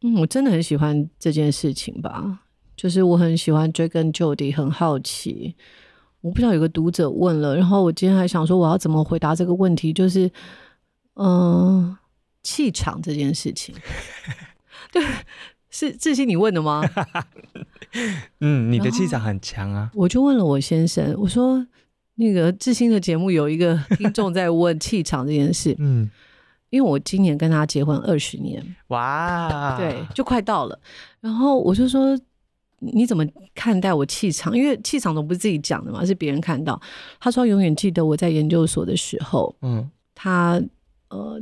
[0.00, 2.40] 嗯，我真的很喜欢这件事情吧，
[2.74, 5.54] 就是我很喜欢追根究底，很好奇。
[6.22, 10.26] 我不知道有个读者问了，然后我今天还想说我要怎么回答这个问题，就是
[11.16, 11.98] 嗯、呃，
[12.42, 13.74] 气场这件事情，
[14.90, 15.04] 对。
[15.76, 16.82] 是志兴，你问的吗？
[18.40, 19.90] 嗯，你的气场很强啊。
[19.92, 21.66] 我就问了我先生，我说
[22.14, 25.76] 那个志兴的节目有一个听众在问气场这件事。
[25.78, 26.10] 嗯，
[26.70, 30.80] 因为我今年跟他结婚二十年，哇，对，就快到了。
[31.20, 32.18] 然后我就说，
[32.78, 33.22] 你怎么
[33.54, 34.56] 看待我气场？
[34.56, 36.80] 因为气场总不是自己讲的嘛，是别人看到。
[37.20, 40.58] 他说永远记得我在研究所的时候，嗯，他
[41.10, 41.38] 呃，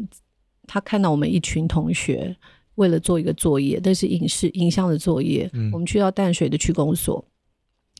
[0.66, 2.36] 他看到我们一群同学。
[2.76, 7.24] 为了做一个作业，但是影视影像的作业，嗯，我们去到淡水的区公所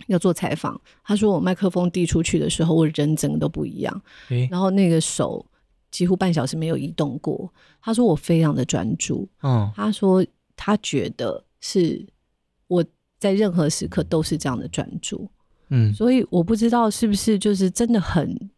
[0.08, 0.80] 要做采访。
[1.04, 5.46] 他说我麦克风递出去的时候，我人整个都不一样，欸，然后那个手
[5.90, 7.52] 几乎半小时没有移动过。
[7.80, 12.04] 他说我非常的专注，嗯，他说他觉得是
[12.66, 12.84] 我
[13.20, 15.30] 在任何时刻都是这样的专注，
[15.68, 18.50] 嗯，所以我不知道是不是就是真的很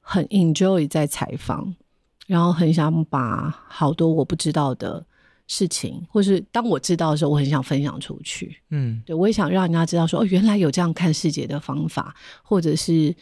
[0.00, 1.74] 很 enjoy 在采访，
[2.26, 5.04] 然后很想把好多我不知道的。
[5.48, 8.56] 事情，或是当我知道的时候，我很想分享出去。
[8.70, 13.14] 嗯，对，我也想让人家知道说，哦，原来有这样看世界的方法，或者是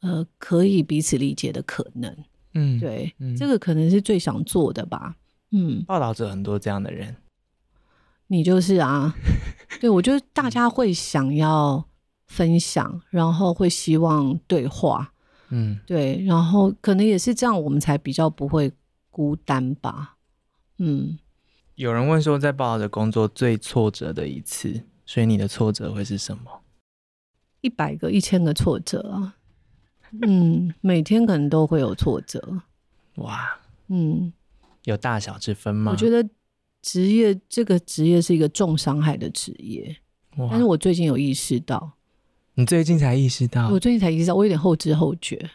[0.00, 2.14] 呃，可以彼此理解的可能。
[2.54, 5.16] 嗯，对，嗯，这个可能是最想做的吧。
[5.52, 7.16] 嗯，报道者很多这样的人，
[8.26, 9.14] 你就是啊。
[9.80, 11.82] 对，我觉得大家会想要
[12.26, 15.12] 分享，然后会希望对话。
[15.48, 18.70] 嗯，对，然后可能也是这样，我们才比较不会
[19.10, 20.16] 孤单吧。
[20.78, 21.18] 嗯。
[21.82, 26.62] 有人问说，在报道者工作最挫折的一次，所以你的挫折会是什么？
[27.60, 29.34] 一百个、一千个挫折啊！
[30.20, 32.62] 嗯，每天可能都会有挫折。
[33.18, 33.58] 哇，
[33.88, 34.32] 嗯，
[34.84, 35.90] 有大小之分吗？
[35.90, 36.24] 我觉得
[36.82, 39.96] 职业这个职业是一个重伤害的职业，
[40.36, 41.94] 但是我最近有意识到，
[42.54, 43.68] 你最近才意识到？
[43.70, 45.50] 我最近才意识到，我有点后知后觉。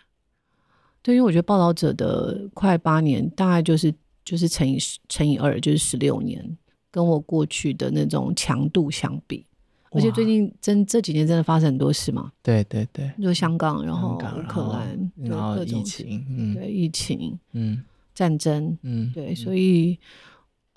[1.02, 3.96] 对，因为我觉得报道者的快八年，大概就是。
[4.28, 6.58] 就是乘以十乘以二，就是十六年，
[6.92, 9.46] 跟我过去的那种强度相比，
[9.92, 12.30] 而且最近真这几年真的发生很多事嘛。
[12.44, 17.82] 对对对，就香港，然后乌克兰，然后疫情，嗯，对疫情，嗯，
[18.14, 19.98] 战争，嗯，对，所以，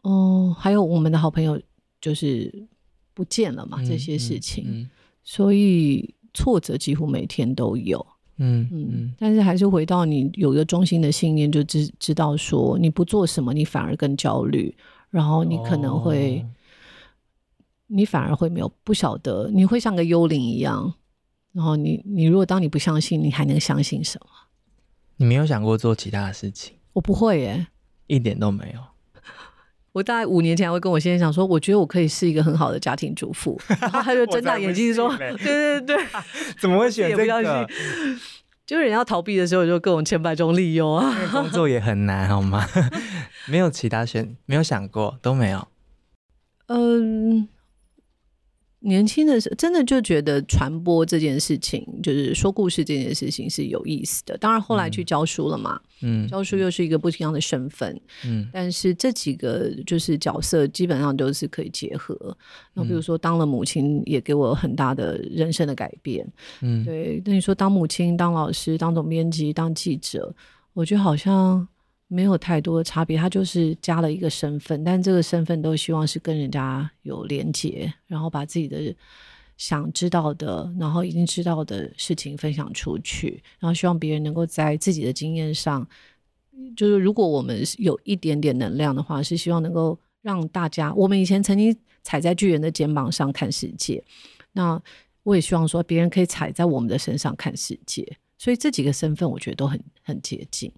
[0.03, 1.61] 哦，还有我们的好朋友
[2.01, 2.55] 就是
[3.15, 4.89] 不见了嘛，这些事情，
[5.25, 8.07] 所以挫折几乎每天都有。
[8.43, 14.75] 嗯嗯，但是还是回到你有一个中心的信念，就知知道说你不做什么，你反而更焦虑，
[15.11, 16.49] 然后你可能会，哦、
[17.89, 20.95] 你反而会没有不晓得，你会像个幽灵一样，
[21.53, 24.27] 然后你你如果当你不相信，你还能相信什么？
[25.17, 26.75] 你没有想过做其他的事情？
[26.95, 27.67] 我不会耶，
[28.07, 28.81] 一点都没有。
[29.93, 35.97] 我大概五年前会跟我先生讲说，我觉得我可以是一个很好的家庭主妇， 然后他就睁大眼睛说：“对对对，
[36.61, 37.67] 怎么会选这个？
[38.67, 41.13] 就是人要逃避的时候，就各种千百种理由啊。
[41.33, 42.65] 工作也很难，好吗？
[43.47, 45.67] 没有其他选，没有想过，都没有。
[46.69, 47.49] 嗯。”
[48.81, 54.37] 年轻的时候，真的就觉得传播这件事情，就是说故事这件事情是有意思的。
[54.39, 58.49] 当然后来去教书了嘛，嗯，教书又是一个不一样的身份，嗯。
[58.53, 62.37] 但是这几个就是角色基本上都是可以结合。
[62.73, 66.27] 那比如说当了母亲，也给我很大的人生的改变，
[66.63, 67.23] 嗯，对。
[67.27, 70.35] 那你说当母亲、当老师、当总编辑、当记者，
[70.73, 71.69] 我觉得好像。
[72.13, 78.93] 没有太多的差别，他就是加了一个身份，但这个身份都希望是跟人家有连接，然后把自己的
[79.57, 85.87] 想知道的，然后已经知道的事情分享出去，然后希望别人能够在自己的经验上，
[86.77, 94.03] 就是如果我们有一点点能量的话，是希望能够让大家，我们以前曾经踩在巨人的肩膀上看世界，
[94.51, 94.83] 那
[95.23, 100.73] 我也希望说别人可以踩在我们的身上看世界，所以这几个身份我觉得都很很接近。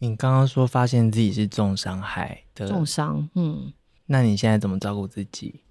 [0.00, 2.68] 你刚刚说发现自己是重伤害的。
[2.68, 3.72] 重伤，嗯，
[4.06, 5.62] 那你现在怎么照顾自己？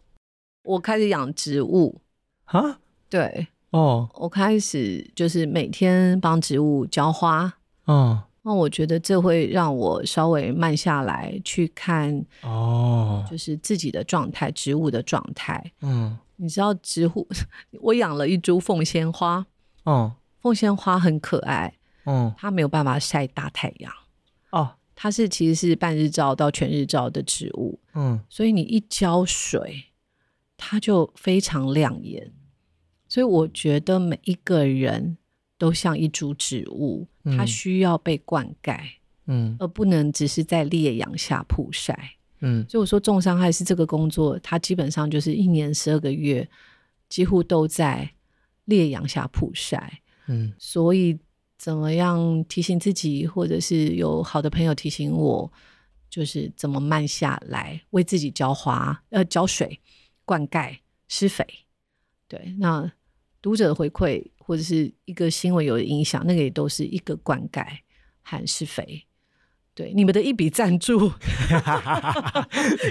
[0.64, 2.02] 我开始养植物，
[2.46, 2.80] 啊？
[3.10, 7.54] 对，哦，我开始就是每天帮植物浇花，
[7.86, 15.72] 嗯，那我觉得这会让我稍微慢下来去看，哦，就是自己的状态，植物的状态。
[15.82, 17.26] 嗯，你知道植物，
[17.80, 19.46] 我养了一株凤仙花，
[19.84, 21.74] 哦，凤仙花很可爱，
[22.06, 23.94] 嗯，它没有办法晒大太阳，
[24.52, 24.76] 哦。
[25.00, 29.84] 它是其实是半日照到全日照的植物，嗯，所以你一浇水，
[30.58, 32.34] 它就非常亮眼。
[33.08, 35.16] 所以我觉得每一个人
[35.56, 38.80] 都像一株植物，它需要被灌溉，
[39.28, 42.66] 嗯，而不能只是在烈阳下曝晒，嗯。
[42.68, 46.50] 所以我说重伤害是这个工作，它基本上就是一年十二个月，
[47.08, 48.10] 几乎都在
[48.66, 51.20] 烈阳下曝晒，嗯，所以。
[51.58, 55.52] 怎么样提醒自己，或者是有好的朋友提醒我，
[56.10, 59.80] 就是怎么慢下来，为自己浇花、呃浇水、
[60.24, 60.78] 灌溉、
[61.08, 61.46] 施肥。
[62.28, 62.92] 对，那
[63.42, 67.66] 读者的回馈或者是一个新闻有的影响，那个也都是一个灌溉
[68.22, 69.04] 和施肥。
[69.74, 71.12] 对，你们的一笔赞助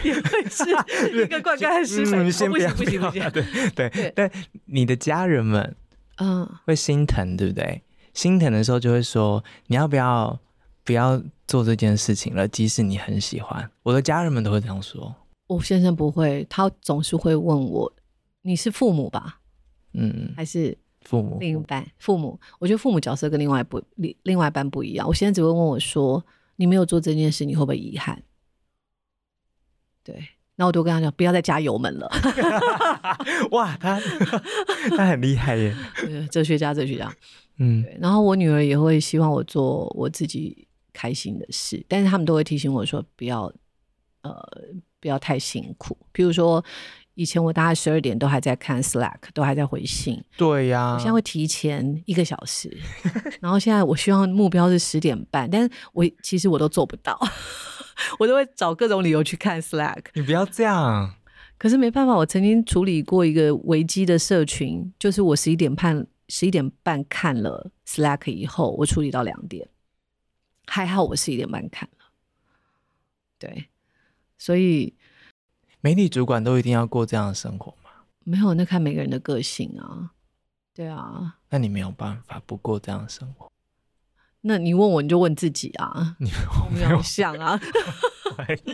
[0.05, 0.65] 也会是
[1.13, 2.25] 一个灌溉和施肥。
[2.25, 4.31] 不行不行不行，对对，对，但
[4.67, 5.77] 你的家人们
[6.19, 7.83] 嗯会心疼，对不对？
[8.17, 10.41] 心疼的时候就会说：“你要不要
[10.83, 12.49] 不要做这件事情了？
[12.49, 15.15] 即使你很喜欢。”我的家人们都会这样说。
[15.49, 17.93] 我先生不会，他总是会问我
[18.41, 19.41] ：“你是父母吧？
[19.93, 21.87] 嗯，还是父母另一半？
[21.99, 22.41] 父母？
[22.59, 25.07] 我觉得父母角色跟另外不另另外一半不一样。
[25.07, 26.25] 我现在只会问我说：
[26.57, 28.23] 你没有做这件事，你会不会遗憾？
[30.03, 32.11] 对，那我都跟他讲，不要再加油门了。
[33.53, 34.01] 哇，他
[34.97, 35.77] 他很厉害耶，
[36.33, 37.15] 哲学家，哲学家。”
[37.59, 43.53] 嗯，对，然后我女儿也会希望我做我自己开心的事，但是他们都会提醒我说不要，
[44.23, 44.35] 呃，
[45.01, 45.97] 不要太辛苦。
[46.13, 46.63] 比如说，
[47.15, 50.23] 以前我大概十二点都还在看 Slack，都还在回信。
[50.37, 52.77] 对呀，我现在会提前一个小时，
[53.41, 57.19] 然后现在我希望目标是十点半，但是我其实我都做不到，
[58.19, 60.05] 我都会找各种理由去看 Slack。
[60.15, 61.15] 你不要这样，
[61.57, 66.07] 可是没办法，我曾经处理过一个危机的社群，就是我十一点半。
[66.29, 69.69] 十一点半看了 Slack 以后，我处理到两点，
[70.67, 72.07] 还好我十一点半看了。
[73.39, 73.69] 对，
[74.37, 74.95] 所以
[75.81, 77.91] 媒体主管都一定要过这样的生活吗？
[78.25, 80.13] 没有，那看每个人的个性啊。
[80.75, 83.51] 对啊，那你没有办法不过这样的生活。
[84.41, 86.17] 那你问我，你就问自己啊。
[86.21, 86.31] 你
[86.75, 87.59] 没有想啊？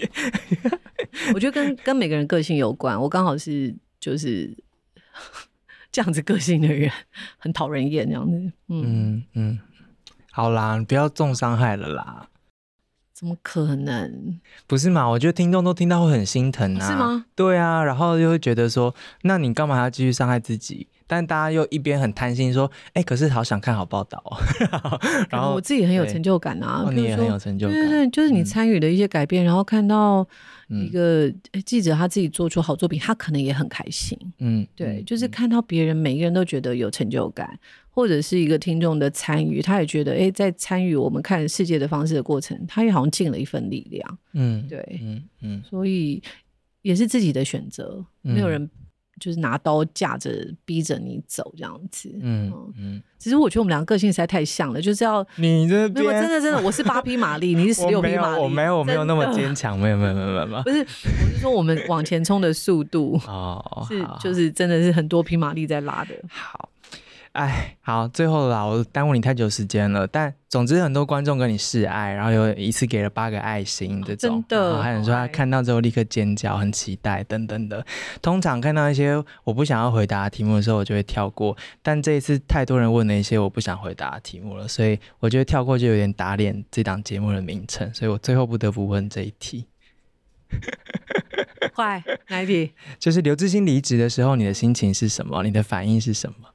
[1.34, 3.00] 我觉得跟跟每个人个性有关。
[3.00, 4.56] 我刚好是就是。
[5.92, 6.90] 这样子个性的人
[7.38, 8.32] 很讨人厌，这样子，
[8.68, 9.58] 嗯嗯，嗯，
[10.32, 12.28] 好啦，你不要重伤害了啦。
[13.12, 14.40] 怎么可能？
[14.66, 15.06] 不是嘛？
[15.06, 16.88] 我觉得听众都听到会很心疼啊。
[16.88, 17.26] 是吗？
[17.36, 20.88] 对啊，然后又会觉得说，那你干嘛还要继续伤害自己？
[21.06, 24.22] 但大家又一边很贪心说，哎、欸，可是好想看好报道。
[24.24, 25.00] 哦
[25.30, 27.74] 然后我自己很有成就感啊，你也很有成就感。
[27.76, 30.26] 对对对，就是你参与的一些改变，嗯、然后看到
[30.68, 31.32] 一个
[31.64, 34.18] 记者他自己做出好作品，他可能也很开心。
[34.38, 37.58] 嗯，对，就是看到别人每一个人都觉得有成就感。
[37.94, 44.18] 或者是一个听众的参与，他也觉得，哎、欸，在参与我们看世界的方式的过程，他也好像尽了一份力量。
[44.32, 46.22] 嗯，对，嗯嗯，所以
[46.80, 48.66] 也是自己的选择，嗯、没有人
[49.22, 50.32] 就是拿刀架着
[50.64, 52.10] 逼着你走这样子。
[52.20, 66.14] 嗯嗯，嗯，其实我觉得我们两个个性实在太像了，就是要你这边真的真的，我是八匹马力，你是 十六匹马力，我没有我没有那么坚强，没有没有没有没有没有，不是，我是说我们往前冲的速度哦， 是就是真的是很多匹马力在拉的。
[66.28, 66.68] 好。
[67.32, 70.06] 哎，好，最后啦，我耽误你太久时间了。
[70.06, 77.86] 但总之，很多观众跟你示爱，然后有一次给了八个爱心这种，真的，还有人说他看到之后立刻尖叫，很期待等等的。
[78.20, 81.56] 通常看到一些我不想要回答的题目的时候，我就会跳过。
[81.80, 89.66] 但这一次太多人问了一些我不想回答的题目了，所以我觉得跳过就有点打脸这档节目的名称，所以我最后不得不问这一题。
[91.74, 92.74] 快，哪一题？
[92.98, 95.42] 就是刘志新离职的时候，你的心情是什么？
[95.42, 96.51] 你的反应是什么？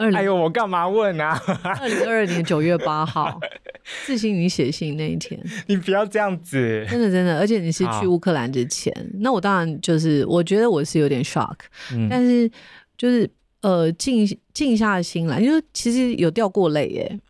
[0.00, 1.38] 哎呦，我干嘛问啊？
[1.78, 3.38] 二零二二年九月八号，
[4.06, 8.90] 致信你写信那一天，你不要这样子，真的真的，而且你是去乌克兰之前，
[9.20, 11.56] 那我当然就是我觉得我是有点 shock，、
[11.92, 12.50] 嗯、但是
[12.96, 13.30] 就是
[13.60, 17.20] 呃静静下心来，因为其实有掉过泪耶，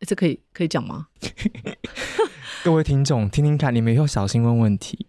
[0.00, 1.06] 这可以可以讲吗？
[2.62, 5.06] 各位听众听听看，你们以后小心问问题，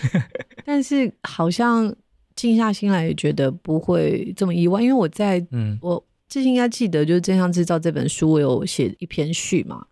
[0.64, 1.94] 但是好像。
[2.34, 9.86] 静下心来也觉得不会这么意外，因为我在，嗯，我致昕应该记得，就是《真相制造》这本书，我有写一篇序嘛。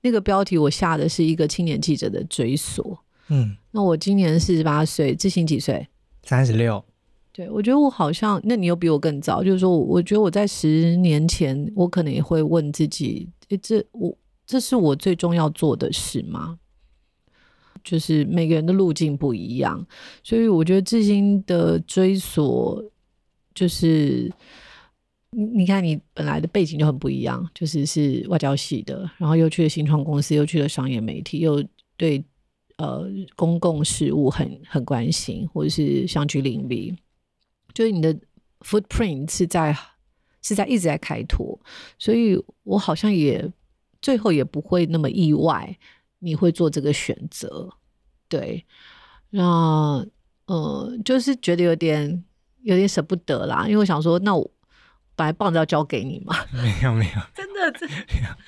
[0.00, 5.86] 那个标题我下的是一个青年记者的追索，嗯，那我今年四十八岁，致昕几岁？
[6.22, 6.84] 三十六。
[7.32, 14.16] 对，我觉得我好像，那你又比我更早，就是说，我觉得我在十年前，我可能也会问自己，诶，这我
[14.46, 16.58] 这是我最终要做的事吗？
[17.84, 19.86] 就是每个人的路径不一样，
[20.22, 22.82] 所以我觉得至今的追索，
[23.54, 24.32] 就是
[25.30, 31.62] 你你看，你本来的背景就很不一样，就是是外交系的，然后又去了新创公司，又去了商业媒体，又
[31.96, 32.24] 对
[32.76, 33.06] 呃
[33.36, 36.96] 公共事务很很关心，或者是相据邻里。
[37.74, 38.16] 就是你的
[38.60, 39.76] footprint 是在
[40.42, 41.60] 是在一直在开拓，
[41.98, 43.52] 所以我好像也
[44.00, 45.76] 最后也不会那么意外
[46.18, 47.70] 你会做这个选择，
[48.28, 48.64] 对，
[49.30, 50.06] 那
[50.46, 52.24] 呃就是觉得有点
[52.62, 54.50] 有点舍不得啦，因为我想说，那我
[55.14, 58.38] 本来棒子要交给你嘛， 没有没有，真的真的，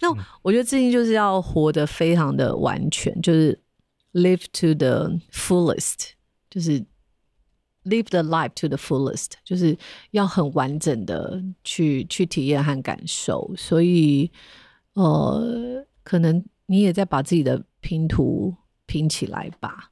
[0.00, 0.08] 那
[0.42, 3.60] 我觉得最近就是要活得非常的完全，就是
[4.12, 6.10] live to the fullest，
[6.50, 6.84] 就是。
[7.86, 9.76] Live the life to the fullest，就是
[10.12, 14.32] 要很完整的去去体验和感受，所以
[14.94, 18.54] 呃，可能你也在把自己的拼图
[18.86, 19.90] 拼起来吧。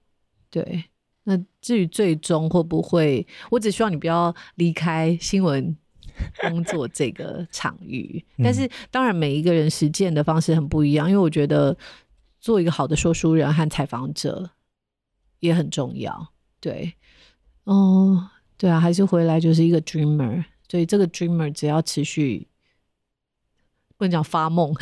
[0.51, 0.85] 对，
[1.24, 5.77] 那至于最终会不会，我只希望你不要离开新闻
[6.40, 8.24] 工作这个场域。
[8.43, 11.77] 但是当然，每一个人实践的方式很不一样，因为我觉得
[12.40, 14.51] 做一个好的说书人和采访者
[15.40, 16.32] 也很重要。
[16.61, 16.94] 对。
[17.65, 22.49] 哦，对啊，还是回来就是一个 dreamer，所以这个 dreamer 只要持续，
[23.97, 24.74] 不能讲发梦，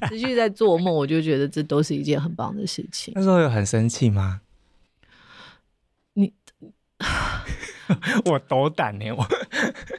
[0.08, 3.12] 持续在做梦，我就觉得这都是一件很棒的事情。
[3.16, 4.40] 那时候有很生气吗？
[6.14, 6.32] 你，
[8.26, 9.26] 我斗胆呢，我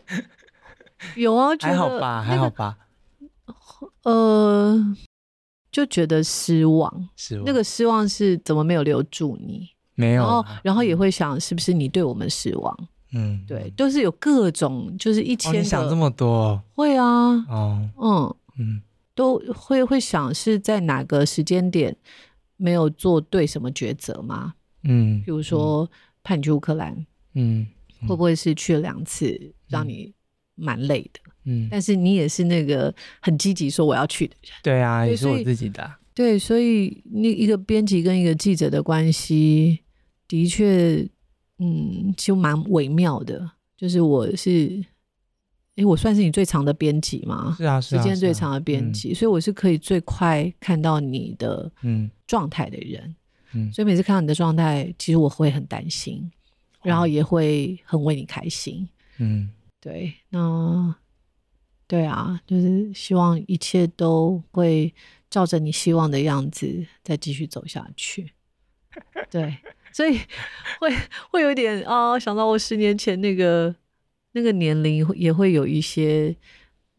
[1.16, 2.78] 有啊，还好吧，还好吧，
[4.04, 4.96] 呃，
[5.72, 9.70] 就觉得失望，失望，那个失望是怎么没有留住你？
[9.96, 12.88] 没有、啊，然后，然后也会想，是不是你对我们失望？
[13.14, 17.06] 嗯，对，都是有各种，就是一千、哦、想这么多，会啊，
[17.50, 18.36] 哦，嗯。
[18.58, 18.82] 嗯，
[19.16, 21.96] 都会会想是在哪个时间点
[22.58, 24.54] 没有做对什么抉择吗？
[24.84, 25.90] 嗯，比如说
[26.24, 27.06] 派你去乌克兰，
[27.36, 27.68] 嗯，
[28.08, 30.14] 会不会是去了两次，让你
[30.56, 31.20] 蛮累的？
[31.46, 35.92] 嗯，但是你也是那个很积极说我要去的人，对啊，也是我自己的。
[36.14, 39.80] 对，所以那一个编辑跟一个记者的关系，
[40.28, 41.08] 的确，
[41.58, 43.52] 嗯，就蛮微妙的。
[43.78, 44.84] 就是我是，
[45.76, 47.56] 哎，我算是你最长的编辑吗？
[47.58, 53.16] 是啊，是啊，时间最长的编辑，啊啊嗯，所以我是可以最快看到你的嗯状态的人。
[53.54, 56.32] 嗯，所以每次看到你的状态，其实我会很担心，
[56.84, 58.88] 然后也会很为你开心。
[59.18, 59.50] 嗯，
[59.80, 60.96] 对，那
[61.88, 64.94] 对啊，就是希望一切都会。
[65.32, 68.34] 照着你希望的样子再继续走下去，
[69.30, 69.58] 对，
[69.94, 70.20] 所以
[70.82, 70.94] 会
[71.32, 73.74] 会有点啊、哦，想到我十年前那个
[74.34, 76.36] 那个年龄，也会有一些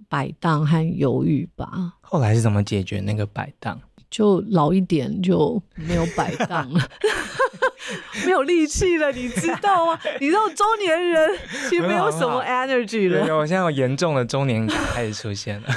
[0.09, 1.95] 摆荡和犹豫吧。
[2.01, 3.81] 后来是怎么解决那个摆荡？
[4.11, 6.81] 就老一点就没有摆荡了。
[8.25, 9.99] 没有力气了，你知道吗？
[10.21, 11.31] 你知道中年人
[11.69, 13.25] 其实没有什么 energy 了。
[13.25, 15.69] 对，我 现在有严重的中年感开始出现了。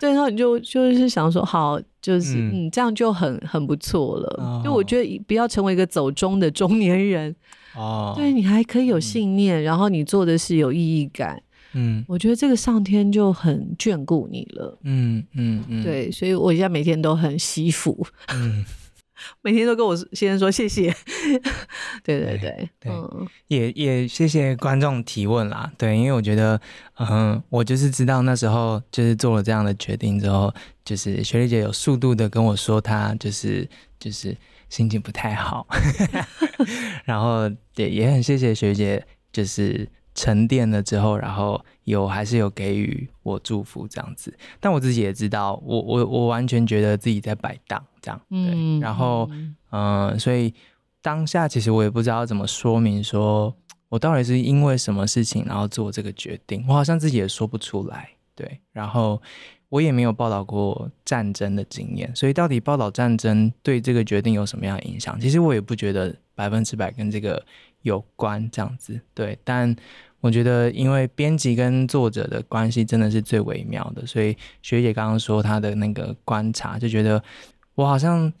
[0.00, 4.42] 对，然后你就就是想说，好，就是嗯，嗯，这样就很很不错了。
[4.42, 4.62] 哦。
[4.64, 7.34] 就我觉得不要成为一个走中的中年人
[7.74, 8.14] 哦。
[8.16, 11.42] 对，你还可以有信念，嗯，然后你做的是有意义感。
[11.74, 14.78] 嗯，我觉得这个上天就很眷顾你了。
[14.84, 18.06] 嗯嗯嗯，对，所以我现在每天都很惜福。
[18.28, 18.64] 嗯。
[19.40, 20.92] 每天都跟我先生说谢谢，
[22.02, 26.60] 对对对，对，嗯，也也谢谢观众提问啦，对，因为我觉得，
[26.98, 30.52] 嗯，我就是知道那时候就是做了这样的决定之后，
[30.84, 33.68] 就是学丽姐有速度的跟我说她就是
[34.00, 34.36] 就是
[34.72, 35.66] 心情不太好，
[37.04, 39.86] 然后也也很谢谢学姐就是。
[40.14, 44.30] 沉淀了之后，然后有还是有给予我祝福这样子，
[44.60, 49.26] 但我自己也知道，我我我完全觉得自己在摆荡这样，对，嗯、然后
[49.70, 50.52] 嗯、呃，所以
[51.00, 53.56] 当下其实我也不知道怎么说明，说
[53.88, 59.18] 我到底是因为什么事情然后做这个决定，我好像自己也说不出来，对，然后
[59.72, 65.18] 我也没有报道过战争的经验，所以到底报道战争对这个决定有什么样的影响？
[65.18, 67.42] 其实我也不觉得百分之百跟这个。
[67.82, 69.74] 有关这样子，对，但
[70.20, 77.20] 我觉得因为编辑跟作者的关系真的是最微妙的，所以学姐刚刚说她的那个观察，就觉得
[77.74, 78.32] 我好像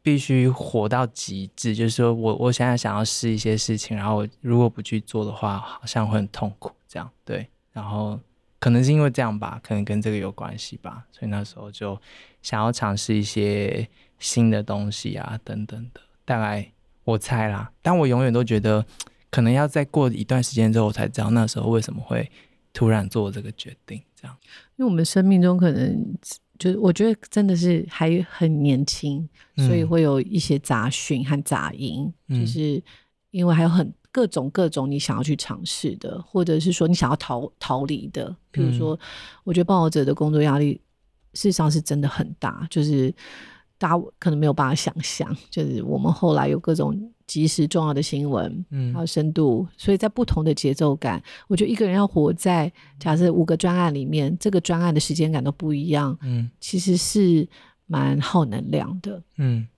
[0.00, 8.18] 必须活到极致，就是说我我现在想要试一些事情，然后如果不去做的话，好像会很痛苦，这样对，然后
[8.58, 12.00] 可能是因为这样吧，可能跟这个有关系吧，所以那时候就
[12.42, 13.88] 想要尝试一些
[14.18, 16.72] 新的东西啊，等等的，大概。
[17.06, 18.84] 我猜啦，但我永远都觉得，
[19.30, 22.28] 可能要再过一段时间之后，我才知道那时候为什么会
[22.72, 24.02] 突然做这个决定。
[24.20, 24.36] 这样，
[24.74, 26.16] 因为我们生命中可能
[26.58, 32.82] 就是我觉得真的是还很年轻，所以会有一些杂讯和杂音，嗯、就是
[33.30, 38.34] 因为还有很各种各种你想要去尝试的，或者是说你想要逃逃离的。
[38.50, 38.98] 比如说，
[39.44, 40.80] 我觉得报导者的工作压力
[41.34, 43.14] 事实上是真的很大，就是。
[43.78, 57.46] 大家可能没有办法想象，就是我们后来有各种即时重要的新闻，嗯，还有深度，所以在不同的节奏感，我觉得一个人要活在假设五个专案里面，这个专案的时间感都不一样，嗯，其实是
[57.84, 59.68] 蛮耗能量的，嗯。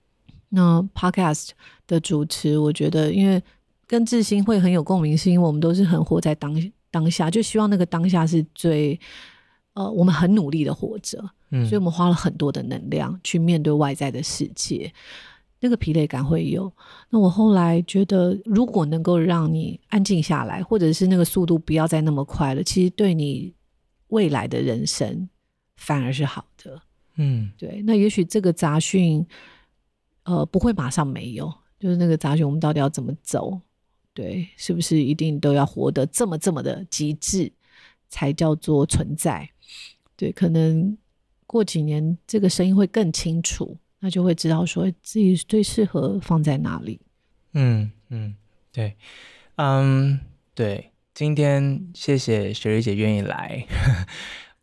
[0.47, 1.49] 那 Podcast
[1.85, 3.43] 的主持，我觉得因为
[3.89, 6.55] 跟志兴会很有共鸣，是因为我们都是很活在当
[6.89, 8.97] 当下，就希望那个当下是最。
[9.73, 14.91] 呃，我们很努力的活着，嗯，所以我们花了很多的能量去面对外在的世界，
[15.61, 16.69] 那个疲累感会有。
[17.09, 23.53] 那我后来觉得，如果能够让你安静下来，或者是那个速度不要再那么快了，其实对你
[24.07, 25.29] 未来的人生
[25.77, 26.81] 反而是好的。
[27.15, 27.81] 嗯，对。
[27.85, 29.25] 那也许这个杂讯，
[30.23, 33.61] 呃，不会马上没有，就是那个杂讯，我们到底要怎么走？
[34.13, 37.51] 对，是不是一定都要活得这么这么的极致，
[38.09, 39.49] 才叫做存在？
[40.15, 40.97] 对，可能
[41.47, 46.99] 过几年这个声音会更清楚，那就会知道说自己最适合放在哪里。
[47.53, 48.35] 嗯嗯，
[48.71, 48.95] 对，
[49.55, 50.19] 嗯
[50.53, 53.65] 对，今天谢谢雪莉姐愿意来。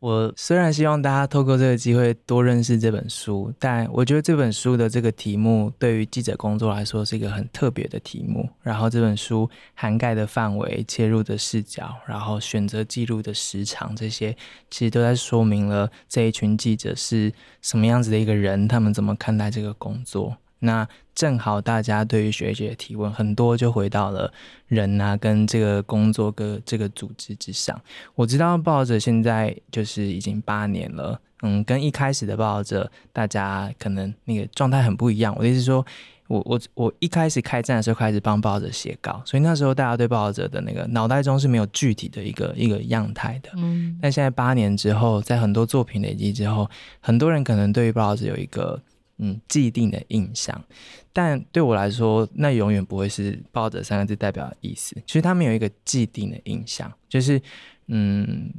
[0.07, 8.49] 我虽然希望大家透过这个机会多认识这本书，但我觉得这本书的这个题目对于记者工作来说是一个很特别的题目。
[8.63, 14.33] 然后这本书涵盖的范围、切入的视角，然后选择记录的时长，这些
[14.71, 20.37] 其实都在说明了这一群记者是什么样子的一个人，他们怎么看待这个工作。
[20.59, 24.33] 那正好，大家对于学姐的提问很多，就回到了
[24.67, 27.79] 人啊，跟这个工作跟这个组织之上。
[28.15, 35.35] 我知道报导者现在就是已经八年了，嗯，跟一开始的报导者，大家可能那个状态很不一样。
[35.37, 35.85] 我的意思说，
[36.27, 43.51] 我我我一开始开战的时候开始帮报导者写稿，所以那时候大家对报导者的那个脑袋中是没有具体的一个一个样态的。
[43.57, 46.69] 嗯，但现在八年之后，在很多作品累积之后，
[47.01, 48.81] 很多人可能对于报导者有一个。
[49.19, 50.63] 嗯，既定的印象，
[51.11, 54.95] 但对我来说，那永远不会是“抱着”三个字代表的意思。
[55.07, 57.41] 其实他们有一个既定的印象，就是
[57.87, 58.53] 嗯，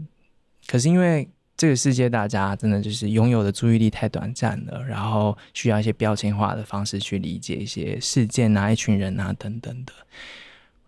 [0.66, 9.94] 可是因为这个世界，大家真的就是拥有的注意力太短暂了，然后需要一些标签化的方式去理解一些事件啊、一群人啊等等的。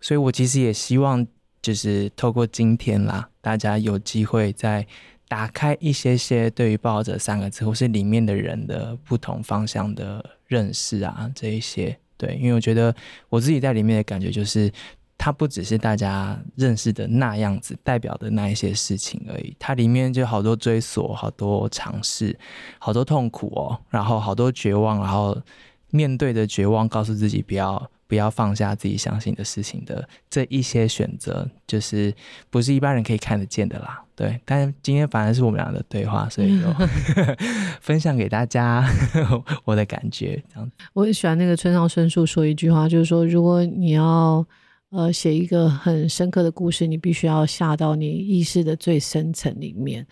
[0.00, 1.24] 所以我其实也希望，
[1.62, 4.84] 就是透过今天啦，大家有机会在。
[5.30, 12.92] 打开一些些对于报导者三个字，或是里面的人的不同方向的认识啊，这一些对，因为我觉得
[13.28, 14.68] 我自己在里面的感觉就是，
[15.16, 22.36] 它不只是大家认识的那样子，代表的那一些事情而已，它里面就好多追索，好多尝试，
[22.80, 25.40] 好多痛苦哦，然后好多绝望，然后
[25.90, 27.88] 面对着绝望，告诉自己不要。
[28.10, 32.12] 不要放下自己相信的事情的这一些选择，就是
[32.50, 34.02] 不是一般人可以看得见的啦。
[34.20, 36.66] 对，但是今天反而是我们俩的对话，所以就
[37.80, 38.86] 分享给大家
[39.64, 40.42] 我的感觉。
[40.52, 44.46] 这样子，我很喜欢那个村上春树说一句话，就是说，如果你要
[44.90, 50.06] 呃写一个很深刻的故事，你必须要下到你意识的最深层里面。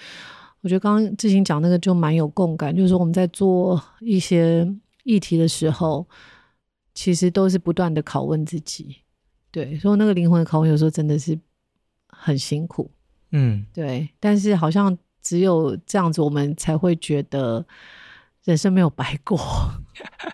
[0.62, 4.66] 我觉得刚刚志行讲那个就蛮有共感，就是说我们在做一些
[5.04, 6.06] 议题的时候。
[6.94, 8.96] 其实都是不断的拷问自己，
[9.52, 11.38] 对，所以那个灵魂的拷问有时候真的是
[12.08, 12.90] 很辛苦，
[13.32, 14.08] 嗯，对。
[14.20, 17.64] 但是好像只有这样子，我们才会觉得
[18.44, 19.38] 人生没有白过。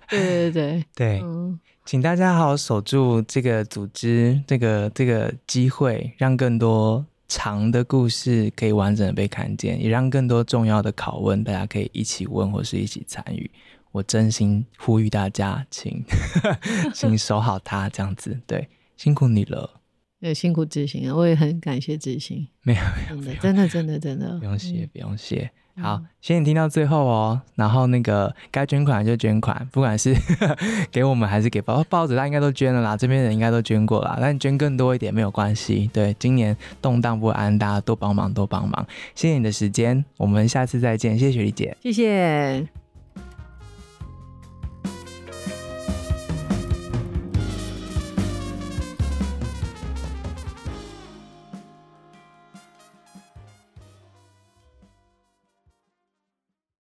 [0.09, 13.51] 对对对对，嗯，请大家好好守住这个组织，这个这个机会，让更多长的故事可以完整的被看见，也让更多重要的拷问，大家可以一起问或是一起参与。
[13.91, 16.05] 我真心呼吁大家，请
[16.93, 19.81] 请守好它，这样子对，辛苦你了。
[20.25, 22.49] 对，辛苦执行啊，我也很感谢志兴。
[22.63, 22.81] 没有
[23.17, 25.51] 没有，真的真的真的真的，不用谢不用谢。
[25.77, 27.43] 好，谢谢你听到最后哦。
[27.57, 30.17] 然后那个该捐款就捐款，不管是
[30.91, 32.97] 给我们还是给报报纸，他应该都捐了啦。
[32.97, 35.91] 这边人应该都捐过了，但捐更多一点没有关系。
[35.93, 38.87] 对，今年动荡不安，大家多帮忙多帮忙。
[39.15, 41.19] 谢谢你的时间，我们下次再见。
[41.19, 42.84] 谢谢雪莉姐，谢谢。